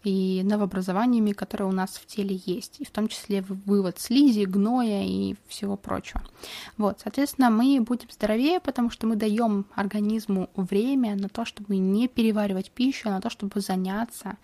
и 0.03 0.41
новообразованиями, 0.43 1.31
которые 1.31 1.67
у 1.67 1.71
нас 1.71 1.95
в 1.95 2.05
теле 2.05 2.39
есть, 2.45 2.79
и 2.79 2.85
в 2.85 2.91
том 2.91 3.07
числе 3.07 3.41
вывод 3.41 3.99
слизи, 3.99 4.45
гноя 4.45 5.03
и 5.03 5.35
всего 5.47 5.77
прочего. 5.77 6.21
Вот, 6.77 6.99
соответственно, 7.01 7.49
мы 7.49 7.81
будем 7.81 8.11
здоровее, 8.11 8.59
потому 8.59 8.91
что 8.91 9.07
мы 9.07 9.15
даем 9.15 9.65
организму 9.73 10.49
время 10.55 11.15
на 11.15 11.29
то, 11.29 11.45
чтобы 11.45 11.77
не 11.77 12.07
переваривать 12.07 12.71
пищу, 12.71 13.09
а 13.09 13.13
на 13.13 13.21
то, 13.21 13.29
чтобы 13.29 13.61
заняться 13.61 14.37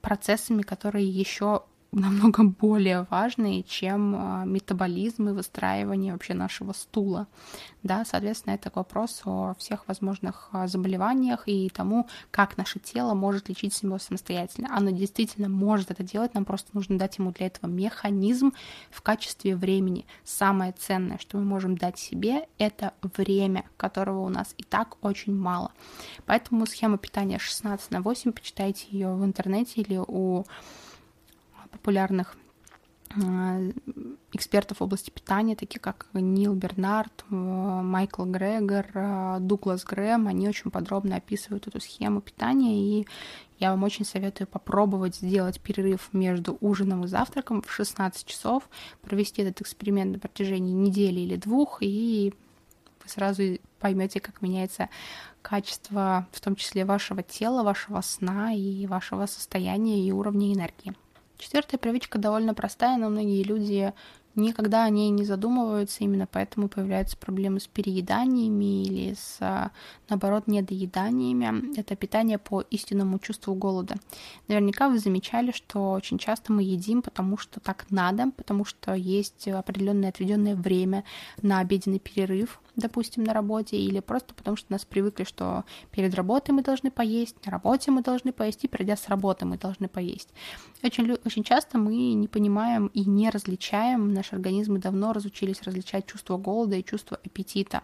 процессами, 0.00 0.62
которые 0.62 1.08
еще 1.08 1.62
намного 1.96 2.44
более 2.44 3.06
важные, 3.10 3.62
чем 3.62 4.14
а, 4.14 4.44
метаболизм 4.44 5.30
и 5.30 5.32
выстраивание 5.32 6.12
вообще 6.12 6.34
нашего 6.34 6.72
стула. 6.72 7.26
Да, 7.82 8.04
соответственно, 8.04 8.54
это 8.54 8.70
вопрос 8.74 9.22
о 9.24 9.54
всех 9.58 9.88
возможных 9.88 10.50
а, 10.52 10.66
заболеваниях 10.66 11.44
и 11.46 11.70
тому, 11.70 12.06
как 12.30 12.58
наше 12.58 12.80
тело 12.80 13.14
может 13.14 13.48
лечить 13.48 13.72
себя 13.72 13.98
самостоятельно. 13.98 14.68
Оно 14.70 14.90
действительно 14.90 15.48
может 15.48 15.90
это 15.90 16.02
делать, 16.02 16.34
нам 16.34 16.44
просто 16.44 16.70
нужно 16.74 16.98
дать 16.98 17.16
ему 17.16 17.32
для 17.32 17.46
этого 17.46 17.70
механизм 17.70 18.52
в 18.90 19.00
качестве 19.00 19.56
времени. 19.56 20.04
Самое 20.22 20.72
ценное, 20.72 21.18
что 21.18 21.38
мы 21.38 21.44
можем 21.44 21.78
дать 21.78 21.98
себе, 21.98 22.46
это 22.58 22.92
время, 23.00 23.64
которого 23.78 24.20
у 24.20 24.28
нас 24.28 24.54
и 24.58 24.62
так 24.62 24.98
очень 25.00 25.34
мало. 25.34 25.72
Поэтому 26.26 26.66
схема 26.66 26.98
питания 26.98 27.38
16 27.38 27.90
на 27.90 28.02
8, 28.02 28.32
почитайте 28.32 28.86
ее 28.90 29.14
в 29.14 29.24
интернете 29.24 29.80
или 29.80 29.96
у 29.96 30.44
популярных 31.76 32.36
э, 33.14 33.72
экспертов 34.32 34.78
в 34.78 34.82
области 34.82 35.10
питания, 35.10 35.56
такие 35.56 35.80
как 35.80 36.06
Нил 36.12 36.54
Бернард, 36.54 37.24
э, 37.30 37.34
Майкл 37.34 38.24
Грегор, 38.24 38.86
э, 38.94 39.36
Дуглас 39.40 39.84
Грэм, 39.84 40.28
они 40.28 40.48
очень 40.48 40.70
подробно 40.70 41.16
описывают 41.16 41.66
эту 41.66 41.80
схему 41.80 42.20
питания, 42.20 43.00
и 43.00 43.06
я 43.58 43.70
вам 43.70 43.84
очень 43.84 44.04
советую 44.04 44.46
попробовать 44.46 45.16
сделать 45.16 45.60
перерыв 45.60 46.10
между 46.12 46.58
ужином 46.60 47.04
и 47.04 47.08
завтраком 47.08 47.62
в 47.62 47.70
16 47.70 48.26
часов, 48.26 48.68
провести 49.02 49.42
этот 49.42 49.60
эксперимент 49.60 50.12
на 50.12 50.18
протяжении 50.18 50.72
недели 50.72 51.20
или 51.20 51.36
двух, 51.36 51.78
и 51.80 52.34
вы 53.02 53.08
сразу 53.08 53.42
поймете, 53.78 54.20
как 54.20 54.42
меняется 54.42 54.88
качество, 55.42 56.26
в 56.32 56.40
том 56.40 56.56
числе 56.56 56.84
вашего 56.84 57.22
тела, 57.22 57.62
вашего 57.62 58.00
сна 58.00 58.52
и 58.52 58.86
вашего 58.86 59.26
состояния 59.26 60.04
и 60.04 60.10
уровня 60.10 60.52
энергии. 60.52 60.92
Четвертая 61.38 61.78
привычка 61.78 62.18
довольно 62.18 62.54
простая, 62.54 62.96
но 62.96 63.08
многие 63.08 63.42
люди 63.42 63.92
никогда 64.36 64.84
о 64.84 64.90
ней 64.90 65.10
не 65.10 65.24
задумываются, 65.24 66.04
именно 66.04 66.26
поэтому 66.26 66.68
появляются 66.68 67.16
проблемы 67.16 67.60
с 67.60 67.66
перееданиями 67.66 68.82
или 68.84 69.14
с, 69.14 69.38
а, 69.40 69.70
наоборот, 70.08 70.46
недоеданиями. 70.46 71.76
Это 71.78 71.96
питание 71.96 72.38
по 72.38 72.60
истинному 72.60 73.18
чувству 73.18 73.54
голода. 73.54 73.96
Наверняка 74.48 74.88
вы 74.88 74.98
замечали, 74.98 75.52
что 75.52 75.92
очень 75.92 76.18
часто 76.18 76.52
мы 76.52 76.62
едим, 76.62 77.02
потому 77.02 77.38
что 77.38 77.60
так 77.60 77.86
надо, 77.90 78.30
потому 78.36 78.64
что 78.64 78.94
есть 78.94 79.48
определенное 79.48 80.10
отведенное 80.10 80.54
время 80.54 81.04
на 81.42 81.60
обеденный 81.60 81.98
перерыв, 81.98 82.60
допустим, 82.76 83.24
на 83.24 83.32
работе, 83.32 83.76
или 83.76 84.00
просто 84.00 84.34
потому 84.34 84.56
что 84.56 84.70
нас 84.70 84.84
привыкли, 84.84 85.24
что 85.24 85.64
перед 85.90 86.14
работой 86.14 86.52
мы 86.52 86.62
должны 86.62 86.90
поесть, 86.90 87.36
на 87.44 87.52
работе 87.52 87.90
мы 87.90 88.02
должны 88.02 88.32
поесть, 88.32 88.64
и 88.64 88.68
придя 88.68 88.96
с 88.96 89.08
работы 89.08 89.46
мы 89.46 89.56
должны 89.56 89.88
поесть. 89.88 90.28
Очень, 90.82 91.12
очень 91.24 91.42
часто 91.42 91.78
мы 91.78 92.12
не 92.12 92.28
понимаем 92.28 92.88
и 92.88 93.04
не 93.04 93.30
различаем, 93.30 94.12
наши 94.26 94.36
организмы 94.36 94.78
давно 94.78 95.12
разучились 95.12 95.62
различать 95.62 96.06
чувство 96.06 96.36
голода 96.36 96.76
и 96.76 96.84
чувство 96.84 97.18
аппетита. 97.24 97.82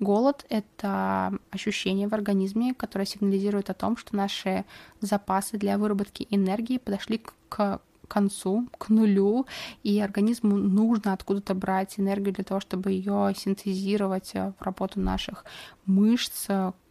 Голод— 0.00 0.44
это 0.48 1.38
ощущение 1.50 2.08
в 2.08 2.14
организме, 2.14 2.74
которое 2.74 3.06
сигнализирует 3.06 3.70
о 3.70 3.74
том, 3.74 3.96
что 3.96 4.16
наши 4.16 4.64
запасы 5.00 5.58
для 5.58 5.78
выработки 5.78 6.26
энергии 6.30 6.78
подошли 6.78 7.22
к 7.48 7.80
концу, 8.08 8.68
к 8.78 8.88
нулю, 8.88 9.46
и 9.82 10.00
организму 10.00 10.56
нужно 10.56 11.12
откуда-то 11.12 11.54
брать 11.54 11.98
энергию 11.98 12.34
для 12.34 12.44
того, 12.44 12.60
чтобы 12.60 12.90
ее 12.90 13.32
синтезировать 13.36 14.32
в 14.34 14.54
работу 14.60 15.00
наших 15.00 15.44
мышц, 15.86 16.48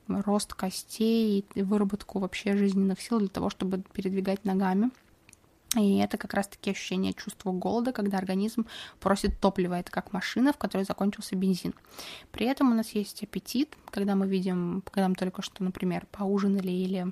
рост 0.08 0.54
костей, 0.54 1.46
выработку 1.56 2.20
вообще 2.20 2.56
жизненных 2.56 3.02
сил 3.02 3.20
для 3.20 3.30
того, 3.30 3.50
чтобы 3.50 3.82
передвигать 3.94 4.46
ногами. 4.46 4.92
И 5.76 5.98
это 5.98 6.18
как 6.18 6.34
раз-таки 6.34 6.72
ощущение 6.72 7.14
чувства 7.14 7.52
голода, 7.52 7.92
когда 7.92 8.18
организм 8.18 8.66
просит 9.00 9.40
топлива. 9.40 9.76
Это 9.76 9.92
как 9.92 10.14
машина, 10.14 10.54
в 10.54 10.58
которой 10.58 10.84
закончился 10.84 11.36
бензин. 11.36 11.74
При 12.32 12.46
этом 12.46 12.72
у 12.72 12.76
нас 12.76 12.92
есть 12.92 13.24
аппетит, 13.24 13.76
когда 13.90 14.16
мы 14.16 14.28
видим, 14.28 14.84
когда 14.86 15.08
мы 15.08 15.16
только 15.16 15.42
что, 15.42 15.64
например, 15.64 16.08
поужинали 16.12 16.72
или 16.72 17.12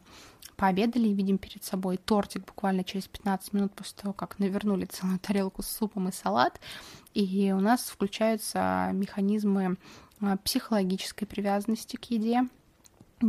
пообедали 0.55 1.07
и 1.07 1.13
видим 1.13 1.37
перед 1.37 1.63
собой 1.63 1.97
тортик 1.97 2.45
буквально 2.45 2.83
через 2.83 3.07
15 3.07 3.53
минут 3.53 3.73
после 3.73 3.97
того, 4.01 4.13
как 4.13 4.39
навернули 4.39 4.85
целую 4.85 5.19
тарелку 5.19 5.63
с 5.63 5.67
супом 5.67 6.09
и 6.09 6.11
салат. 6.11 6.59
И 7.13 7.51
у 7.51 7.59
нас 7.59 7.89
включаются 7.89 8.89
механизмы 8.93 9.77
а, 10.21 10.37
психологической 10.37 11.27
привязанности 11.27 11.95
к 11.95 12.05
еде, 12.05 12.47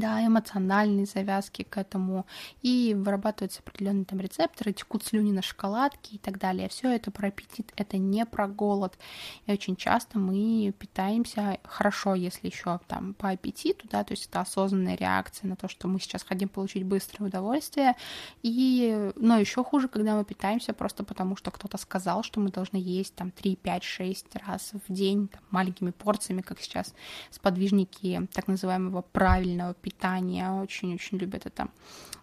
да, 0.00 0.24
эмоциональные 0.24 1.06
завязки 1.06 1.62
к 1.62 1.76
этому, 1.76 2.26
и 2.62 2.94
вырабатываются 2.96 3.60
определенные 3.60 4.04
там 4.04 4.20
рецепторы, 4.20 4.72
текут 4.72 5.04
слюни 5.04 5.32
на 5.32 5.42
шоколадке 5.42 6.16
и 6.16 6.18
так 6.18 6.38
далее. 6.38 6.68
Все 6.68 6.94
это 6.94 7.10
про 7.10 7.28
аппетит, 7.28 7.72
это 7.76 7.98
не 7.98 8.26
про 8.26 8.48
голод. 8.48 8.98
И 9.46 9.52
очень 9.52 9.76
часто 9.76 10.18
мы 10.18 10.72
питаемся 10.78 11.58
хорошо, 11.64 12.14
если 12.14 12.48
еще 12.48 12.80
там 12.86 13.14
по 13.14 13.30
аппетиту, 13.30 13.86
да, 13.90 14.04
то 14.04 14.12
есть 14.12 14.26
это 14.26 14.40
осознанная 14.40 14.96
реакция 14.96 15.48
на 15.48 15.56
то, 15.56 15.68
что 15.68 15.88
мы 15.88 16.00
сейчас 16.00 16.22
хотим 16.22 16.48
получить 16.48 16.84
быстрое 16.84 17.28
удовольствие. 17.28 17.94
И, 18.42 19.12
но 19.16 19.38
еще 19.38 19.64
хуже, 19.64 19.88
когда 19.88 20.16
мы 20.16 20.24
питаемся 20.24 20.72
просто 20.72 21.04
потому, 21.04 21.36
что 21.36 21.50
кто-то 21.50 21.78
сказал, 21.78 22.22
что 22.22 22.40
мы 22.40 22.50
должны 22.50 22.76
есть 22.76 23.14
там 23.14 23.30
3, 23.30 23.56
5, 23.56 23.82
6 23.82 24.36
раз 24.36 24.72
в 24.86 24.92
день 24.92 25.28
там, 25.28 25.42
маленькими 25.50 25.90
порциями, 25.90 26.42
как 26.42 26.60
сейчас 26.60 26.94
сподвижники 27.30 28.28
так 28.32 28.48
называемого 28.48 29.02
правильного 29.02 29.74
питания, 29.84 30.50
очень-очень 30.50 31.18
любят 31.18 31.44
это 31.44 31.68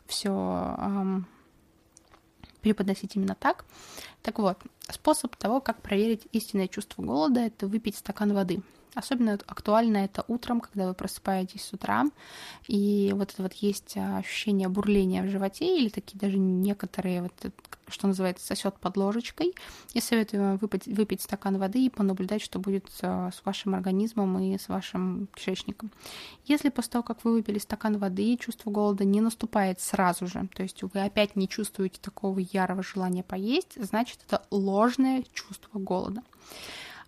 все 0.08 0.30
эм, 0.80 1.28
преподносить 2.62 3.16
именно 3.16 3.36
так. 3.36 3.66
Так 4.24 4.40
вот, 4.40 4.58
способ 4.90 5.36
того, 5.36 5.62
как 5.62 5.82
проверить 5.82 6.28
истинное 6.32 6.68
чувство 6.68 7.04
голода, 7.04 7.40
это 7.42 7.68
выпить 7.68 7.96
стакан 7.96 8.34
воды. 8.34 8.62
Особенно 8.94 9.40
актуально 9.48 9.98
это 9.98 10.26
утром, 10.28 10.60
когда 10.60 10.88
вы 10.88 10.94
просыпаетесь 10.94 11.64
с 11.64 11.72
утра, 11.72 12.06
и 12.68 13.12
вот 13.16 13.32
это 13.32 13.44
вот 13.44 13.54
есть 13.54 13.96
ощущение 13.96 14.68
бурления 14.68 15.24
в 15.24 15.30
животе, 15.30 15.78
или 15.78 15.88
такие 15.88 16.20
даже 16.20 16.38
некоторые, 16.38 17.22
вот, 17.22 17.54
что 17.88 18.08
называется, 18.08 18.46
сосет 18.46 18.76
под 18.80 18.98
ложечкой. 18.98 19.54
Я 19.94 20.02
советую 20.02 20.44
вам 20.44 20.58
выпить, 20.58 20.88
выпить 20.88 21.22
стакан 21.22 21.58
воды 21.58 21.86
и 21.86 21.90
понаблюдать, 21.90 22.42
что 22.42 22.60
будет 22.60 22.86
с 22.92 23.42
вашим 23.46 23.76
организмом 23.76 24.38
и 24.40 24.58
с 24.58 24.68
вашим 24.68 25.28
кишечником. 25.36 25.90
Если 26.46 26.68
после 26.68 26.92
того, 26.92 27.04
как 27.04 27.24
вы 27.24 27.32
выпили 27.32 27.60
стакан 27.60 27.98
воды, 27.98 28.36
чувство 28.36 28.72
голода 28.72 29.06
не 29.06 29.22
наступает 29.22 29.80
сразу 29.80 30.28
же, 30.28 30.50
то 30.54 30.64
есть 30.64 30.84
вы 30.84 31.02
опять 31.02 31.38
не 31.38 31.48
чувствуете 31.48 32.00
такого 32.02 32.40
ярого 32.40 32.84
желания 32.84 33.24
поесть, 33.24 33.82
значит, 33.82 34.20
это 34.28 34.46
ложное 34.52 35.24
чувство 35.34 35.80
голода. 35.80 36.24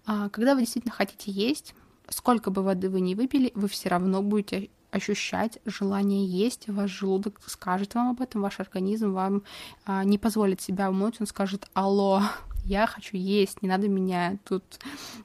А 0.06 0.30
когда 0.30 0.54
вы 0.56 0.62
действительно 0.62 0.94
хотите 0.94 1.32
есть, 1.32 1.74
сколько 2.10 2.52
бы 2.52 2.62
воды 2.62 2.90
вы 2.90 3.02
не 3.02 3.16
выпили, 3.16 3.52
вы 3.56 3.68
все 3.68 3.90
равно 3.90 4.22
будете 4.22 4.70
ощущать 4.92 5.58
желание 5.66 6.26
есть, 6.26 6.68
ваш 6.68 6.92
желудок 6.92 7.40
скажет 7.48 7.96
вам 7.96 8.10
об 8.10 8.22
этом, 8.22 8.42
ваш 8.42 8.60
организм 8.60 9.12
вам 9.14 9.44
а, 9.86 10.04
не 10.04 10.18
позволит 10.20 10.62
себя 10.62 10.90
умыть, 10.90 11.20
он 11.20 11.26
скажет 11.26 11.68
«Алло, 11.74 12.22
я 12.66 12.86
хочу 12.86 13.18
есть, 13.18 13.62
не 13.64 13.70
надо 13.70 13.88
меня 13.88 14.38
тут 14.46 14.64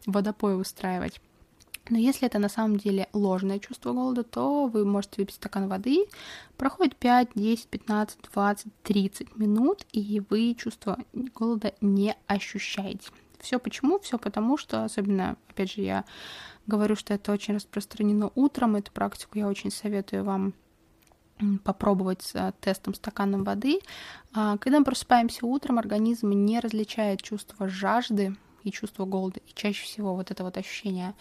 водопой 0.07 0.59
устраивать». 0.59 1.21
Но 1.91 1.99
если 1.99 2.27
это 2.27 2.39
на 2.39 2.49
самом 2.49 2.77
деле 2.77 3.09
ложное 3.13 3.59
чувство 3.59 3.93
голода, 3.93 4.23
то 4.23 4.67
вы 4.67 4.85
можете 4.85 5.23
выпить 5.23 5.37
стакан 5.37 5.69
воды, 5.69 6.05
проходит 6.57 6.97
5, 6.97 7.31
10, 7.35 7.69
15, 7.69 8.19
20, 8.33 8.83
30 8.83 9.37
минут, 9.37 9.87
и 9.93 10.23
вы 10.29 10.55
чувство 10.55 10.99
голода 11.13 11.73
не 11.81 12.15
ощущаете. 12.27 13.09
Все 13.41 13.59
почему? 13.59 13.99
Все 14.01 14.19
потому, 14.19 14.57
что, 14.57 14.85
особенно, 14.85 15.37
опять 15.49 15.73
же, 15.73 15.83
я 15.83 16.05
говорю, 16.67 16.97
что 16.97 17.15
это 17.15 17.33
очень 17.33 17.55
распространено 17.55 18.31
утром, 18.35 18.77
эту 18.77 18.93
практику 18.93 19.39
я 19.39 19.49
очень 19.49 19.71
советую 19.71 20.25
вам 20.25 20.55
попробовать 21.65 22.23
с 22.23 22.53
тестом 22.61 22.95
стаканом 22.95 23.45
воды. 23.45 23.81
А, 24.35 24.59
когда 24.59 24.81
мы 24.81 24.85
просыпаемся 24.85 25.47
утром, 25.47 25.79
организм 25.79 26.31
не 26.31 26.61
различает 26.61 27.23
чувство 27.23 27.69
жажды 27.69 28.37
и 28.65 28.73
чувство 28.73 29.05
голода. 29.05 29.41
И 29.47 29.53
чаще 29.55 29.85
всего 29.85 30.15
вот 30.15 30.31
это 30.31 30.43
вот 30.43 30.57
ощущение, 30.57 31.15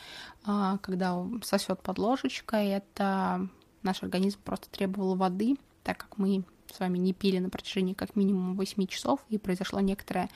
а, 0.44 0.78
когда 0.80 1.24
сосет 1.44 1.82
под 1.82 2.00
ложечкой, 2.00 2.68
это 2.70 3.48
наш 3.84 4.02
организм 4.02 4.40
просто 4.44 4.70
требовал 4.70 5.16
воды, 5.16 5.56
так 5.84 5.98
как 5.98 6.18
мы 6.18 6.44
с 6.74 6.80
вами 6.80 6.98
не 6.98 7.14
пили 7.14 7.40
на 7.40 7.50
протяжении 7.50 7.94
как 7.94 8.16
минимум 8.16 8.56
8 8.56 8.88
часов, 8.88 9.20
и 9.30 9.38
произошло 9.38 9.80
некоторое 9.80 10.30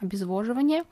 обезвоживание 0.00 0.84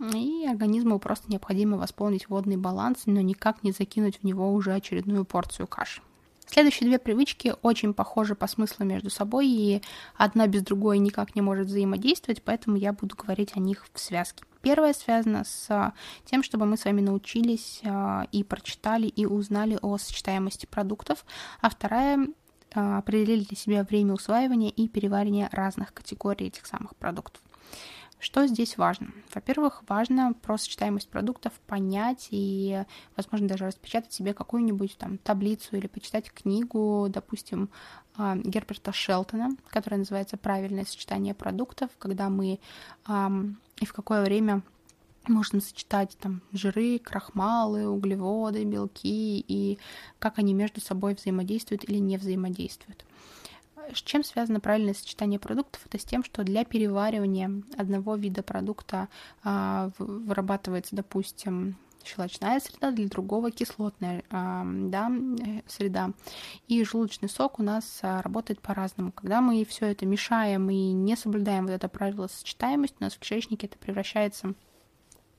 и 0.00 0.46
организму 0.46 0.98
просто 0.98 1.30
необходимо 1.30 1.76
восполнить 1.76 2.28
водный 2.28 2.56
баланс, 2.56 3.02
но 3.06 3.20
никак 3.20 3.62
не 3.62 3.72
закинуть 3.72 4.20
в 4.20 4.24
него 4.24 4.52
уже 4.52 4.72
очередную 4.72 5.24
порцию 5.24 5.66
каши. 5.66 6.02
Следующие 6.46 6.88
две 6.88 6.98
привычки 6.98 7.54
очень 7.62 7.94
похожи 7.94 8.34
по 8.34 8.48
смыслу 8.48 8.84
между 8.84 9.08
собой, 9.08 9.46
и 9.46 9.82
одна 10.16 10.48
без 10.48 10.62
другой 10.62 10.98
никак 10.98 11.36
не 11.36 11.42
может 11.42 11.68
взаимодействовать, 11.68 12.42
поэтому 12.42 12.76
я 12.76 12.92
буду 12.92 13.14
говорить 13.14 13.52
о 13.54 13.60
них 13.60 13.86
в 13.92 14.00
связке. 14.00 14.42
Первая 14.60 14.92
связана 14.92 15.44
с 15.44 15.94
тем, 16.24 16.42
чтобы 16.42 16.66
мы 16.66 16.76
с 16.76 16.84
вами 16.84 17.02
научились 17.02 17.80
а, 17.84 18.26
и 18.32 18.42
прочитали, 18.42 19.06
и 19.06 19.26
узнали 19.26 19.78
о 19.80 19.96
сочетаемости 19.96 20.66
продуктов, 20.66 21.24
а 21.60 21.70
вторая 21.70 22.26
а, 22.74 22.98
определили 22.98 23.44
для 23.44 23.56
себя 23.56 23.84
время 23.84 24.14
усваивания 24.14 24.70
и 24.70 24.88
переваривания 24.88 25.48
разных 25.52 25.94
категорий 25.94 26.48
этих 26.48 26.66
самых 26.66 26.96
продуктов. 26.96 27.40
Что 28.20 28.46
здесь 28.46 28.76
важно? 28.76 29.12
Во-первых, 29.34 29.82
важно 29.88 30.34
про 30.34 30.58
сочетаемость 30.58 31.08
продуктов 31.08 31.54
понять 31.66 32.28
и, 32.30 32.84
возможно, 33.16 33.48
даже 33.48 33.64
распечатать 33.64 34.12
себе 34.12 34.34
какую-нибудь 34.34 34.96
там 34.98 35.16
таблицу 35.16 35.76
или 35.76 35.86
почитать 35.86 36.30
книгу, 36.30 37.06
допустим, 37.08 37.70
а, 38.16 38.36
Герберта 38.36 38.92
Шелтона, 38.92 39.56
которая 39.70 39.98
называется 39.98 40.36
«Правильное 40.36 40.84
сочетание 40.84 41.32
продуктов», 41.32 41.90
когда 41.98 42.28
мы 42.28 42.60
и 43.80 43.86
в 43.86 43.92
какое 43.94 44.22
время 44.22 44.62
можно 45.26 45.60
сочетать 45.60 46.16
там 46.20 46.42
жиры, 46.52 46.98
крахмалы, 46.98 47.88
углеводы, 47.88 48.64
белки 48.64 49.44
и 49.46 49.78
как 50.18 50.38
они 50.38 50.52
между 50.54 50.80
собой 50.80 51.14
взаимодействуют 51.14 51.84
или 51.84 51.98
не 51.98 52.18
взаимодействуют. 52.18 53.04
С 53.94 54.02
чем 54.02 54.24
связано 54.24 54.60
правильное 54.60 54.94
сочетание 54.94 55.38
продуктов? 55.38 55.82
Это 55.86 55.98
с 55.98 56.04
тем, 56.04 56.24
что 56.24 56.44
для 56.44 56.64
переваривания 56.64 57.62
одного 57.76 58.16
вида 58.16 58.42
продукта 58.42 59.08
а, 59.42 59.90
вырабатывается, 59.98 60.96
допустим, 60.96 61.76
щелочная 62.04 62.60
среда, 62.60 62.90
для 62.90 63.08
другого 63.08 63.50
кислотная 63.50 64.22
а, 64.30 64.64
да, 64.64 65.10
э, 65.10 65.62
среда. 65.66 66.12
И 66.68 66.82
желудочный 66.84 67.28
сок 67.28 67.58
у 67.58 67.62
нас 67.62 68.00
а, 68.02 68.22
работает 68.22 68.60
по-разному. 68.60 69.12
Когда 69.12 69.40
мы 69.40 69.64
все 69.64 69.86
это 69.86 70.06
мешаем 70.06 70.70
и 70.70 70.92
не 70.92 71.16
соблюдаем 71.16 71.66
вот 71.66 71.72
это 71.72 71.88
правило 71.88 72.28
сочетаемости, 72.28 72.96
у 73.00 73.04
нас 73.04 73.14
в 73.14 73.18
кишечнике 73.18 73.66
это 73.66 73.78
превращается 73.78 74.54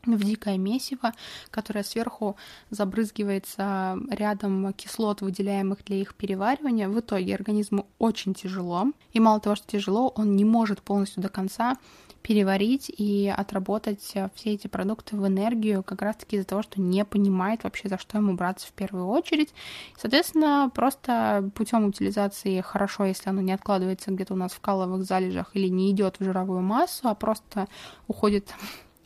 дикое 0.05 0.57
месиво, 0.57 1.13
которое 1.49 1.83
сверху 1.83 2.35
забрызгивается 2.69 3.97
рядом 4.09 4.73
кислот, 4.73 5.21
выделяемых 5.21 5.83
для 5.85 5.97
их 5.97 6.15
переваривания. 6.15 6.89
В 6.89 6.99
итоге 6.99 7.35
организму 7.35 7.87
очень 7.99 8.33
тяжело. 8.33 8.87
И 9.13 9.19
мало 9.19 9.39
того, 9.39 9.55
что 9.55 9.67
тяжело, 9.67 10.13
он 10.15 10.35
не 10.35 10.45
может 10.45 10.81
полностью 10.81 11.21
до 11.21 11.29
конца 11.29 11.77
переварить 12.21 12.91
и 12.95 13.33
отработать 13.35 14.01
все 14.03 14.29
эти 14.43 14.67
продукты 14.67 15.15
в 15.15 15.25
энергию, 15.25 15.81
как 15.81 16.03
раз-таки 16.03 16.35
из-за 16.35 16.47
того, 16.47 16.61
что 16.61 16.79
не 16.79 17.03
понимает 17.03 17.63
вообще, 17.63 17.89
за 17.89 17.97
что 17.97 18.19
ему 18.19 18.35
браться 18.35 18.67
в 18.67 18.73
первую 18.73 19.07
очередь. 19.07 19.53
Соответственно, 19.97 20.71
просто 20.73 21.49
путем 21.55 21.85
утилизации 21.85 22.61
хорошо, 22.61 23.05
если 23.05 23.29
оно 23.29 23.41
не 23.41 23.53
откладывается 23.53 24.11
где-то 24.11 24.35
у 24.35 24.37
нас 24.37 24.51
в 24.51 24.59
каловых 24.59 25.03
залежах 25.03 25.49
или 25.55 25.67
не 25.67 25.89
идет 25.89 26.19
в 26.19 26.23
жировую 26.23 26.61
массу, 26.61 27.07
а 27.07 27.15
просто 27.15 27.67
уходит 28.07 28.53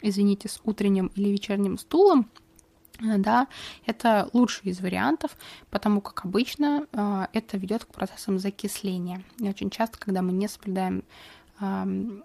извините, 0.05 0.47
с 0.47 0.61
утренним 0.63 1.07
или 1.15 1.29
вечерним 1.29 1.77
стулом, 1.77 2.29
э, 2.99 3.17
да, 3.17 3.47
это 3.85 4.29
лучший 4.33 4.71
из 4.71 4.79
вариантов, 4.79 5.35
потому 5.69 6.01
как 6.01 6.25
обычно 6.25 6.87
э, 6.91 7.27
это 7.33 7.57
ведет 7.57 7.85
к 7.85 7.89
процессам 7.89 8.39
закисления. 8.39 9.23
И 9.39 9.49
очень 9.49 9.69
часто, 9.69 9.97
когда 9.97 10.21
мы 10.21 10.31
не 10.31 10.47
соблюдаем 10.47 11.03
э, 11.59 12.21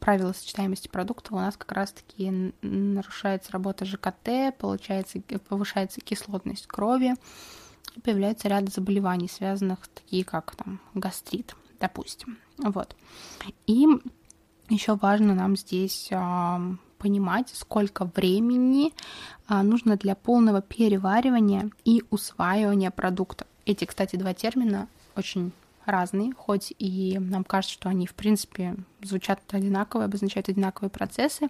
правила 0.00 0.32
сочетаемости 0.32 0.88
продуктов, 0.88 1.32
у 1.32 1.36
нас 1.36 1.56
как 1.56 1.72
раз-таки 1.72 2.52
нарушается 2.62 3.52
работа 3.52 3.84
ЖКТ, 3.84 4.56
получается, 4.58 5.20
повышается 5.48 6.00
кислотность 6.00 6.66
крови, 6.66 7.14
и 7.94 8.00
появляется 8.00 8.48
ряд 8.48 8.68
заболеваний, 8.70 9.28
связанных 9.28 9.86
такие 9.88 10.24
как 10.24 10.56
там 10.56 10.80
гастрит, 10.94 11.54
допустим. 11.78 12.38
Вот. 12.58 12.96
И 13.66 13.86
еще 14.70 14.94
важно 14.96 15.34
нам 15.34 15.56
здесь 15.56 16.10
понимать, 17.02 17.50
сколько 17.52 18.08
времени 18.14 18.92
а, 19.48 19.64
нужно 19.64 19.96
для 19.96 20.14
полного 20.14 20.62
переваривания 20.62 21.70
и 21.84 22.04
усваивания 22.10 22.92
продукта. 22.92 23.44
Эти, 23.66 23.84
кстати, 23.84 24.14
два 24.14 24.34
термина 24.34 24.86
очень 25.16 25.50
разные, 25.84 26.32
хоть 26.32 26.72
и 26.78 27.18
нам 27.18 27.42
кажется, 27.42 27.74
что 27.74 27.88
они, 27.88 28.06
в 28.06 28.14
принципе, 28.14 28.76
звучат 29.02 29.40
одинаково, 29.50 30.04
обозначают 30.04 30.48
одинаковые 30.48 30.90
процессы. 30.90 31.48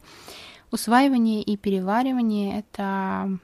Усваивание 0.71 1.43
и 1.43 1.59
переваривание— 1.59 2.59
это 2.61 3.39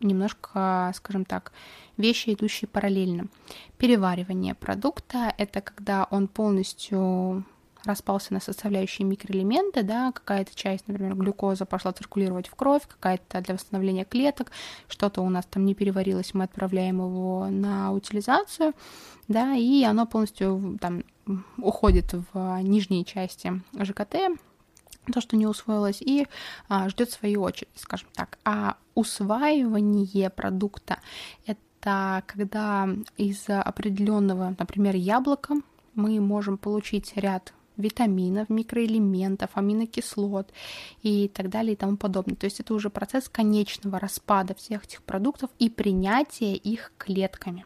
немножко, 0.00 0.92
скажем 0.94 1.26
так, 1.26 1.52
вещи, 1.98 2.32
идущие 2.32 2.68
параллельно. 2.68 3.26
Переваривание 3.76 4.54
продукта— 4.54 5.34
это 5.36 5.60
когда 5.60 6.06
он 6.10 6.26
полностью 6.26 7.44
распался 7.84 8.32
на 8.32 8.40
составляющие 8.40 9.06
микроэлементы, 9.06 9.82
да, 9.82 10.12
какая-то 10.12 10.54
часть, 10.54 10.86
например, 10.88 11.14
глюкоза 11.14 11.66
пошла 11.66 11.92
циркулировать 11.92 12.48
в 12.48 12.54
кровь, 12.54 12.82
какая-то 12.86 13.40
для 13.40 13.54
восстановления 13.54 14.04
клеток, 14.04 14.52
что-то 14.88 15.22
у 15.22 15.28
нас 15.28 15.46
там 15.46 15.64
не 15.64 15.74
переварилось, 15.74 16.34
мы 16.34 16.44
отправляем 16.44 16.98
его 16.98 17.48
на 17.50 17.92
утилизацию, 17.92 18.72
да, 19.28 19.54
и 19.54 19.82
оно 19.84 20.06
полностью 20.06 20.78
там 20.80 21.04
уходит 21.58 22.14
в 22.32 22.60
нижние 22.62 23.04
части 23.04 23.60
ЖКТ, 23.78 24.16
то, 25.12 25.20
что 25.20 25.36
не 25.36 25.46
усвоилось, 25.46 26.00
и 26.00 26.26
а, 26.68 26.88
ждет 26.88 27.10
свою 27.10 27.42
очередь, 27.42 27.70
скажем 27.74 28.08
так. 28.14 28.38
А 28.44 28.76
усваивание 28.94 30.30
продукта 30.30 30.98
это 31.46 32.22
когда 32.26 32.88
из 33.16 33.48
определенного, 33.48 34.54
например, 34.56 34.94
яблока 34.94 35.56
мы 35.94 36.20
можем 36.20 36.56
получить 36.56 37.12
ряд 37.16 37.52
витаминов, 37.76 38.48
микроэлементов, 38.48 39.50
аминокислот 39.54 40.52
и 41.02 41.28
так 41.28 41.48
далее 41.48 41.74
и 41.74 41.76
тому 41.76 41.96
подобное. 41.96 42.36
То 42.36 42.44
есть 42.44 42.60
это 42.60 42.74
уже 42.74 42.90
процесс 42.90 43.28
конечного 43.28 43.98
распада 43.98 44.54
всех 44.54 44.84
этих 44.84 45.02
продуктов 45.02 45.50
и 45.58 45.68
принятия 45.68 46.54
их 46.54 46.92
клетками. 46.98 47.64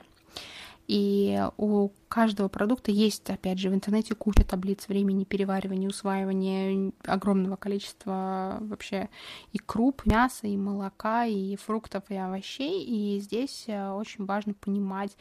И 0.89 1.45
у 1.57 1.91
каждого 2.09 2.49
продукта 2.49 2.93
есть, 2.93 3.29
опять 3.29 3.59
же, 3.59 3.71
в 3.71 3.75
интернете 3.75 4.15
куча 4.15 4.45
таблиц 4.45 4.87
времени 4.87 5.25
переваривания, 5.25 5.89
усваивания 5.89 6.93
огромного 7.05 7.57
количества 7.57 8.59
вообще 8.61 9.09
и 9.53 9.59
круп, 9.59 10.07
мяса, 10.07 10.47
и 10.47 10.57
молока, 10.57 11.25
и 11.25 11.57
фруктов, 11.57 12.05
и 12.09 12.15
овощей. 12.15 12.85
И 12.85 13.19
здесь 13.19 13.65
э, 13.67 13.91
очень 13.91 14.27
важно 14.27 14.55
понимать, 14.55 15.17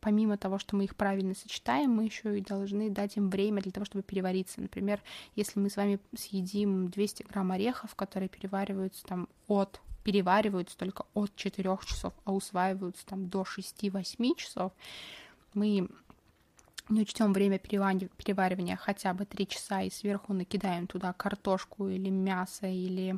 помимо 0.00 0.36
того, 0.36 0.58
что 0.58 0.76
мы 0.76 0.84
их 0.84 0.94
правильно 0.94 1.34
сочетаем, 1.34 1.90
мы 1.90 2.04
еще 2.04 2.38
и 2.38 2.42
должны 2.42 2.90
дать 2.90 3.16
им 3.16 3.28
время 3.28 3.60
для 3.60 3.72
того, 3.72 3.84
чтобы 3.84 4.02
перевариться. 4.02 4.60
Например, 4.60 5.02
если 5.34 5.58
мы 5.58 5.68
с 5.68 5.76
вами 5.76 5.98
съедим 6.16 6.88
200 6.88 7.24
грамм 7.24 7.50
орехов, 7.50 7.94
которые 7.96 8.28
перевариваются 8.28 9.04
там 9.04 9.28
от 9.48 9.80
перевариваются 10.04 10.76
только 10.76 11.04
от 11.14 11.34
4 11.36 11.78
часов, 11.86 12.12
а 12.24 12.32
усваиваются 12.32 13.06
там 13.06 13.28
до 13.28 13.42
6-8 13.42 14.34
часов, 14.36 14.72
мы 15.54 15.88
не 16.88 17.02
учтем 17.02 17.32
время 17.32 17.58
переваривания 17.58 18.76
хотя 18.76 19.14
бы 19.14 19.24
3 19.24 19.46
часа 19.46 19.82
и 19.82 19.90
сверху 19.90 20.32
накидаем 20.32 20.86
туда 20.86 21.12
картошку 21.12 21.88
или 21.88 22.10
мясо 22.10 22.66
или 22.66 23.16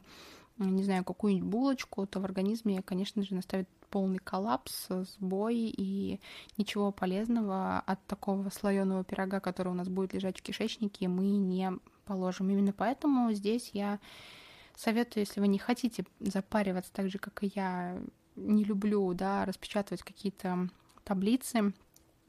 не 0.57 0.85
знаю, 0.85 1.05
какую-нибудь 1.05 1.49
булочку, 1.49 2.07
то 2.07 2.21
в 2.21 2.25
организме, 2.25 2.81
конечно 2.83 3.23
же, 3.25 3.35
наставит 3.35 3.69
полный 3.95 4.19
коллапс, 4.19 4.89
сбой 4.89 5.55
и 5.55 6.19
ничего 6.57 6.91
полезного 6.91 7.79
от 7.79 8.05
такого 8.07 8.49
слоеного 8.49 9.05
пирога, 9.05 9.39
который 9.39 9.69
у 9.69 9.75
нас 9.77 9.89
будет 9.89 10.15
лежать 10.15 10.37
в 10.37 10.43
кишечнике, 10.43 11.07
мы 11.07 11.27
не 11.37 11.71
положим. 12.05 12.51
Именно 12.51 12.73
поэтому 12.73 13.33
здесь 13.33 13.71
я 13.73 14.01
советую, 14.75 15.23
если 15.23 15.39
вы 15.39 15.47
не 15.47 15.61
хотите 15.61 16.05
запариваться 16.19 16.93
так 16.93 17.09
же, 17.09 17.19
как 17.19 17.45
и 17.45 17.53
я, 17.55 17.97
не 18.35 18.65
люблю, 18.65 19.15
да, 19.15 19.45
распечатывать 19.45 20.03
какие-то 20.03 20.69
таблицы, 21.05 21.73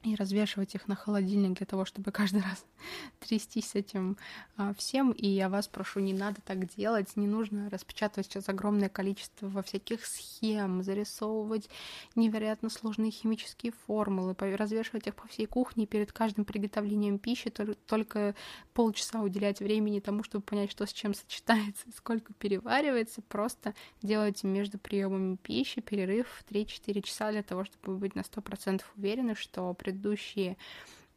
и 0.06 0.14
развешивать 0.14 0.74
их 0.74 0.86
на 0.86 0.94
холодильник 0.94 1.58
для 1.58 1.66
того, 1.66 1.84
чтобы 1.84 2.12
каждый 2.12 2.42
раз 2.42 2.64
трястись 3.18 3.70
с 3.70 3.74
этим 3.74 4.16
а, 4.56 4.72
всем. 4.74 5.10
И 5.10 5.26
я 5.26 5.48
вас 5.48 5.66
прошу, 5.66 6.00
не 6.00 6.12
надо 6.12 6.40
так 6.40 6.66
делать, 6.76 7.16
не 7.16 7.26
нужно 7.26 7.68
распечатывать 7.70 8.26
сейчас 8.26 8.48
огромное 8.48 8.88
количество 8.88 9.48
во 9.48 9.62
всяких 9.62 10.06
схем, 10.06 10.82
зарисовывать 10.82 11.68
невероятно 12.14 12.70
сложные 12.70 13.10
химические 13.10 13.72
формулы, 13.86 14.36
развешивать 14.38 15.08
их 15.08 15.14
по 15.16 15.26
всей 15.26 15.46
кухне 15.46 15.86
перед 15.86 16.12
каждым 16.12 16.44
приготовлением 16.44 17.18
пищи, 17.18 17.50
только 17.50 18.34
полчаса 18.74 19.22
уделять 19.22 19.60
времени 19.60 20.00
тому, 20.00 20.22
чтобы 20.22 20.44
понять, 20.44 20.70
что 20.70 20.86
с 20.86 20.92
чем 20.92 21.14
сочетается 21.14 21.84
сколько 21.96 22.32
переваривается. 22.34 23.22
Просто 23.22 23.74
делайте 24.02 24.46
между 24.46 24.78
приемами 24.78 25.36
пищи 25.36 25.80
перерыв 25.80 26.28
в 26.28 26.50
3-4 26.50 27.02
часа 27.02 27.32
для 27.32 27.42
того, 27.42 27.64
чтобы 27.64 27.96
быть 27.96 28.14
на 28.14 28.20
100% 28.20 28.82
уверены, 28.96 29.34
что 29.34 29.74
предыдущие 29.96 30.56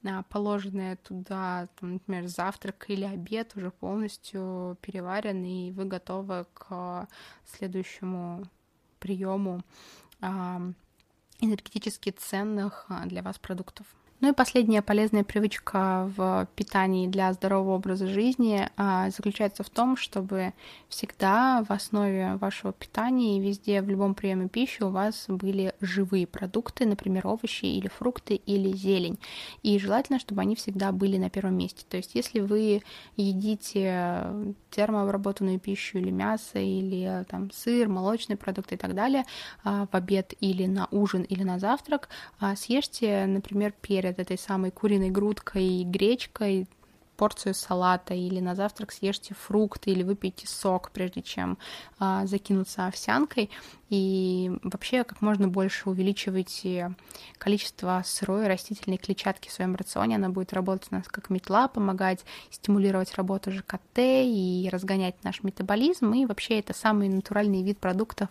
а, 0.05 0.23
положенные 0.23 0.95
туда, 0.97 1.67
там, 1.79 1.93
например, 1.93 2.27
завтрак 2.27 2.85
или 2.89 3.03
обед 3.03 3.55
уже 3.55 3.71
полностью 3.71 4.77
переварен, 4.81 5.43
и 5.43 5.71
вы 5.71 5.85
готовы 5.85 6.45
к 6.53 7.07
следующему 7.45 8.45
приему 8.99 9.61
энергетически 11.41 12.11
ценных 12.11 12.85
а, 12.89 13.05
для 13.05 13.21
вас 13.21 13.37
продуктов. 13.39 13.87
Ну 14.21 14.31
и 14.31 14.33
последняя 14.33 14.81
полезная 14.81 15.23
привычка 15.23 16.11
в 16.17 16.45
питании 16.53 17.07
для 17.07 17.31
здорового 17.31 17.75
образа 17.75 18.05
жизни 18.05 18.67
а, 18.75 19.09
заключается 19.11 19.63
в 19.63 19.69
том, 19.69 19.95
чтобы 19.95 20.53
всегда 20.89 21.63
в 21.63 21.71
основе 21.71 22.35
вашего 22.35 22.73
питания 22.73 23.37
и 23.37 23.39
везде 23.39 23.81
в 23.81 23.87
любом 23.87 24.15
приеме 24.15 24.49
пищи 24.49 24.83
у 24.83 24.89
вас 24.89 25.23
были 25.29 25.73
живые 25.79 26.27
продукты, 26.27 26.85
например, 26.85 27.27
овощи 27.27 27.63
или 27.63 27.87
фрукты 27.87 28.35
или 28.35 28.75
зелень. 28.75 29.19
И 29.63 29.79
желательно, 29.79 30.19
чтобы 30.19 30.41
они 30.41 30.57
всегда 30.57 30.91
были 30.91 31.15
на 31.15 31.29
первом 31.29 31.57
месте. 31.57 31.85
То 31.87 31.95
есть 31.95 32.13
если 32.13 32.41
вы 32.41 32.81
едите 33.15 34.53
термообработанную 34.69 35.61
пищу 35.61 35.97
или 35.97 36.11
мясо, 36.11 36.59
или 36.59 37.23
там 37.29 37.51
сыр, 37.51 37.87
молочные 37.87 38.35
продукты 38.35 38.75
и 38.75 38.77
так 38.77 38.93
далее 38.93 39.23
а, 39.63 39.87
в 39.89 39.95
обед 39.95 40.33
или 40.41 40.65
на 40.65 40.89
ужин 40.91 41.21
или 41.21 41.43
на 41.43 41.57
завтрак, 41.57 42.09
а, 42.37 42.57
съешьте, 42.57 43.25
например, 43.25 43.73
перец 43.81 44.08
перед 44.09 44.19
этой 44.19 44.37
самой 44.37 44.71
куриной 44.71 45.09
грудкой 45.09 45.63
и 45.63 45.83
гречкой 45.83 46.67
порцию 47.19 47.53
салата 47.53 48.13
или 48.13 48.39
на 48.39 48.55
завтрак 48.55 48.93
съешьте 48.93 49.33
фрукты 49.33 49.91
или 49.91 50.03
выпейте 50.03 50.47
сок, 50.47 50.89
прежде 50.91 51.21
чем 51.21 51.57
а, 51.99 52.25
закинуться 52.25 52.87
овсянкой. 52.87 53.49
И 53.89 54.51
вообще 54.63 55.03
как 55.03 55.21
можно 55.21 55.49
больше 55.49 55.89
увеличивайте 55.89 56.95
количество 57.37 58.01
сырой 58.05 58.47
растительной 58.47 58.97
клетчатки 58.97 59.49
в 59.49 59.51
своем 59.51 59.75
рационе. 59.75 60.15
Она 60.15 60.29
будет 60.29 60.53
работать 60.53 60.87
у 60.91 60.95
нас 60.95 61.09
как 61.09 61.29
метла, 61.29 61.67
помогать 61.67 62.23
стимулировать 62.51 63.13
работу 63.15 63.51
ЖКТ 63.51 63.97
и 63.97 64.69
разгонять 64.71 65.21
наш 65.25 65.43
метаболизм. 65.43 66.13
И 66.13 66.25
вообще 66.25 66.59
это 66.59 66.73
самый 66.73 67.09
натуральный 67.09 67.63
вид 67.63 67.79
продуктов 67.79 68.29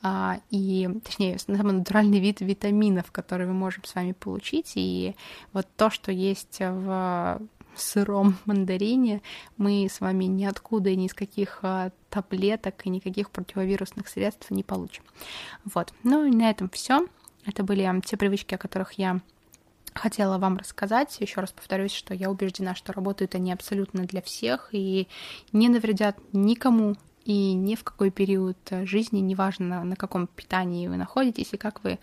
а, 0.00 0.38
и, 0.50 0.88
точнее, 1.04 1.40
самый 1.40 1.72
натуральный 1.72 2.20
вид 2.20 2.40
витаминов, 2.40 3.10
которые 3.10 3.48
мы 3.48 3.54
можем 3.54 3.82
с 3.82 3.96
вами 3.96 4.12
получить. 4.12 4.72
И 4.76 5.16
вот 5.52 5.66
то, 5.76 5.90
что 5.90 6.12
есть 6.12 6.58
в 6.60 7.40
сыром 7.80 8.36
мандарине 8.44 9.22
мы 9.56 9.88
с 9.90 10.00
вами 10.00 10.24
ниоткуда 10.24 10.90
и 10.90 10.96
ни 10.96 11.06
из 11.06 11.14
каких 11.14 11.60
а, 11.62 11.90
таблеток 12.10 12.86
и 12.86 12.90
никаких 12.90 13.30
противовирусных 13.30 14.08
средств 14.08 14.50
не 14.50 14.62
получим. 14.62 15.04
Вот. 15.64 15.92
Ну 16.02 16.24
и 16.24 16.30
на 16.30 16.50
этом 16.50 16.68
все. 16.68 17.06
Это 17.46 17.62
были 17.62 18.00
те 18.04 18.16
привычки, 18.16 18.54
о 18.54 18.58
которых 18.58 18.92
я 18.92 19.20
хотела 19.94 20.38
вам 20.38 20.56
рассказать. 20.58 21.16
Еще 21.20 21.40
раз 21.40 21.52
повторюсь, 21.52 21.92
что 21.92 22.14
я 22.14 22.30
убеждена, 22.30 22.74
что 22.74 22.92
работают 22.92 23.34
они 23.34 23.52
абсолютно 23.52 24.04
для 24.04 24.22
всех 24.22 24.68
и 24.72 25.08
не 25.52 25.68
навредят 25.68 26.18
никому 26.32 26.96
и 27.24 27.52
ни 27.52 27.74
в 27.74 27.84
какой 27.84 28.10
период 28.10 28.56
жизни, 28.84 29.20
неважно 29.20 29.84
на 29.84 29.96
каком 29.96 30.26
питании 30.26 30.88
вы 30.88 30.96
находитесь 30.96 31.52
и 31.52 31.58
как 31.58 31.84
вы 31.84 31.98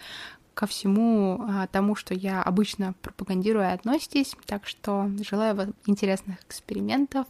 ко 0.56 0.66
всему 0.66 1.46
а, 1.48 1.68
тому, 1.68 1.96
что 1.96 2.14
я 2.16 2.42
обычно 2.42 2.96
пропагандирую, 3.02 3.72
относитесь. 3.72 4.36
Так 4.46 4.66
что 4.66 5.12
желаю 5.22 5.56
вам 5.56 5.74
интересных 5.86 6.42
экспериментов, 6.44 7.28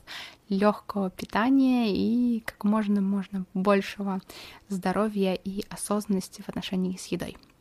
легкого 0.47 1.09
питания 1.09 1.91
и 1.91 2.41
как 2.41 2.63
можно 2.63 3.01
можно 3.01 3.45
большего 3.53 4.21
здоровья 4.69 5.33
и 5.33 5.63
осознанности 5.69 6.41
в 6.43 6.49
отношении 6.49 6.95
с 6.97 7.07
едой. 7.07 7.35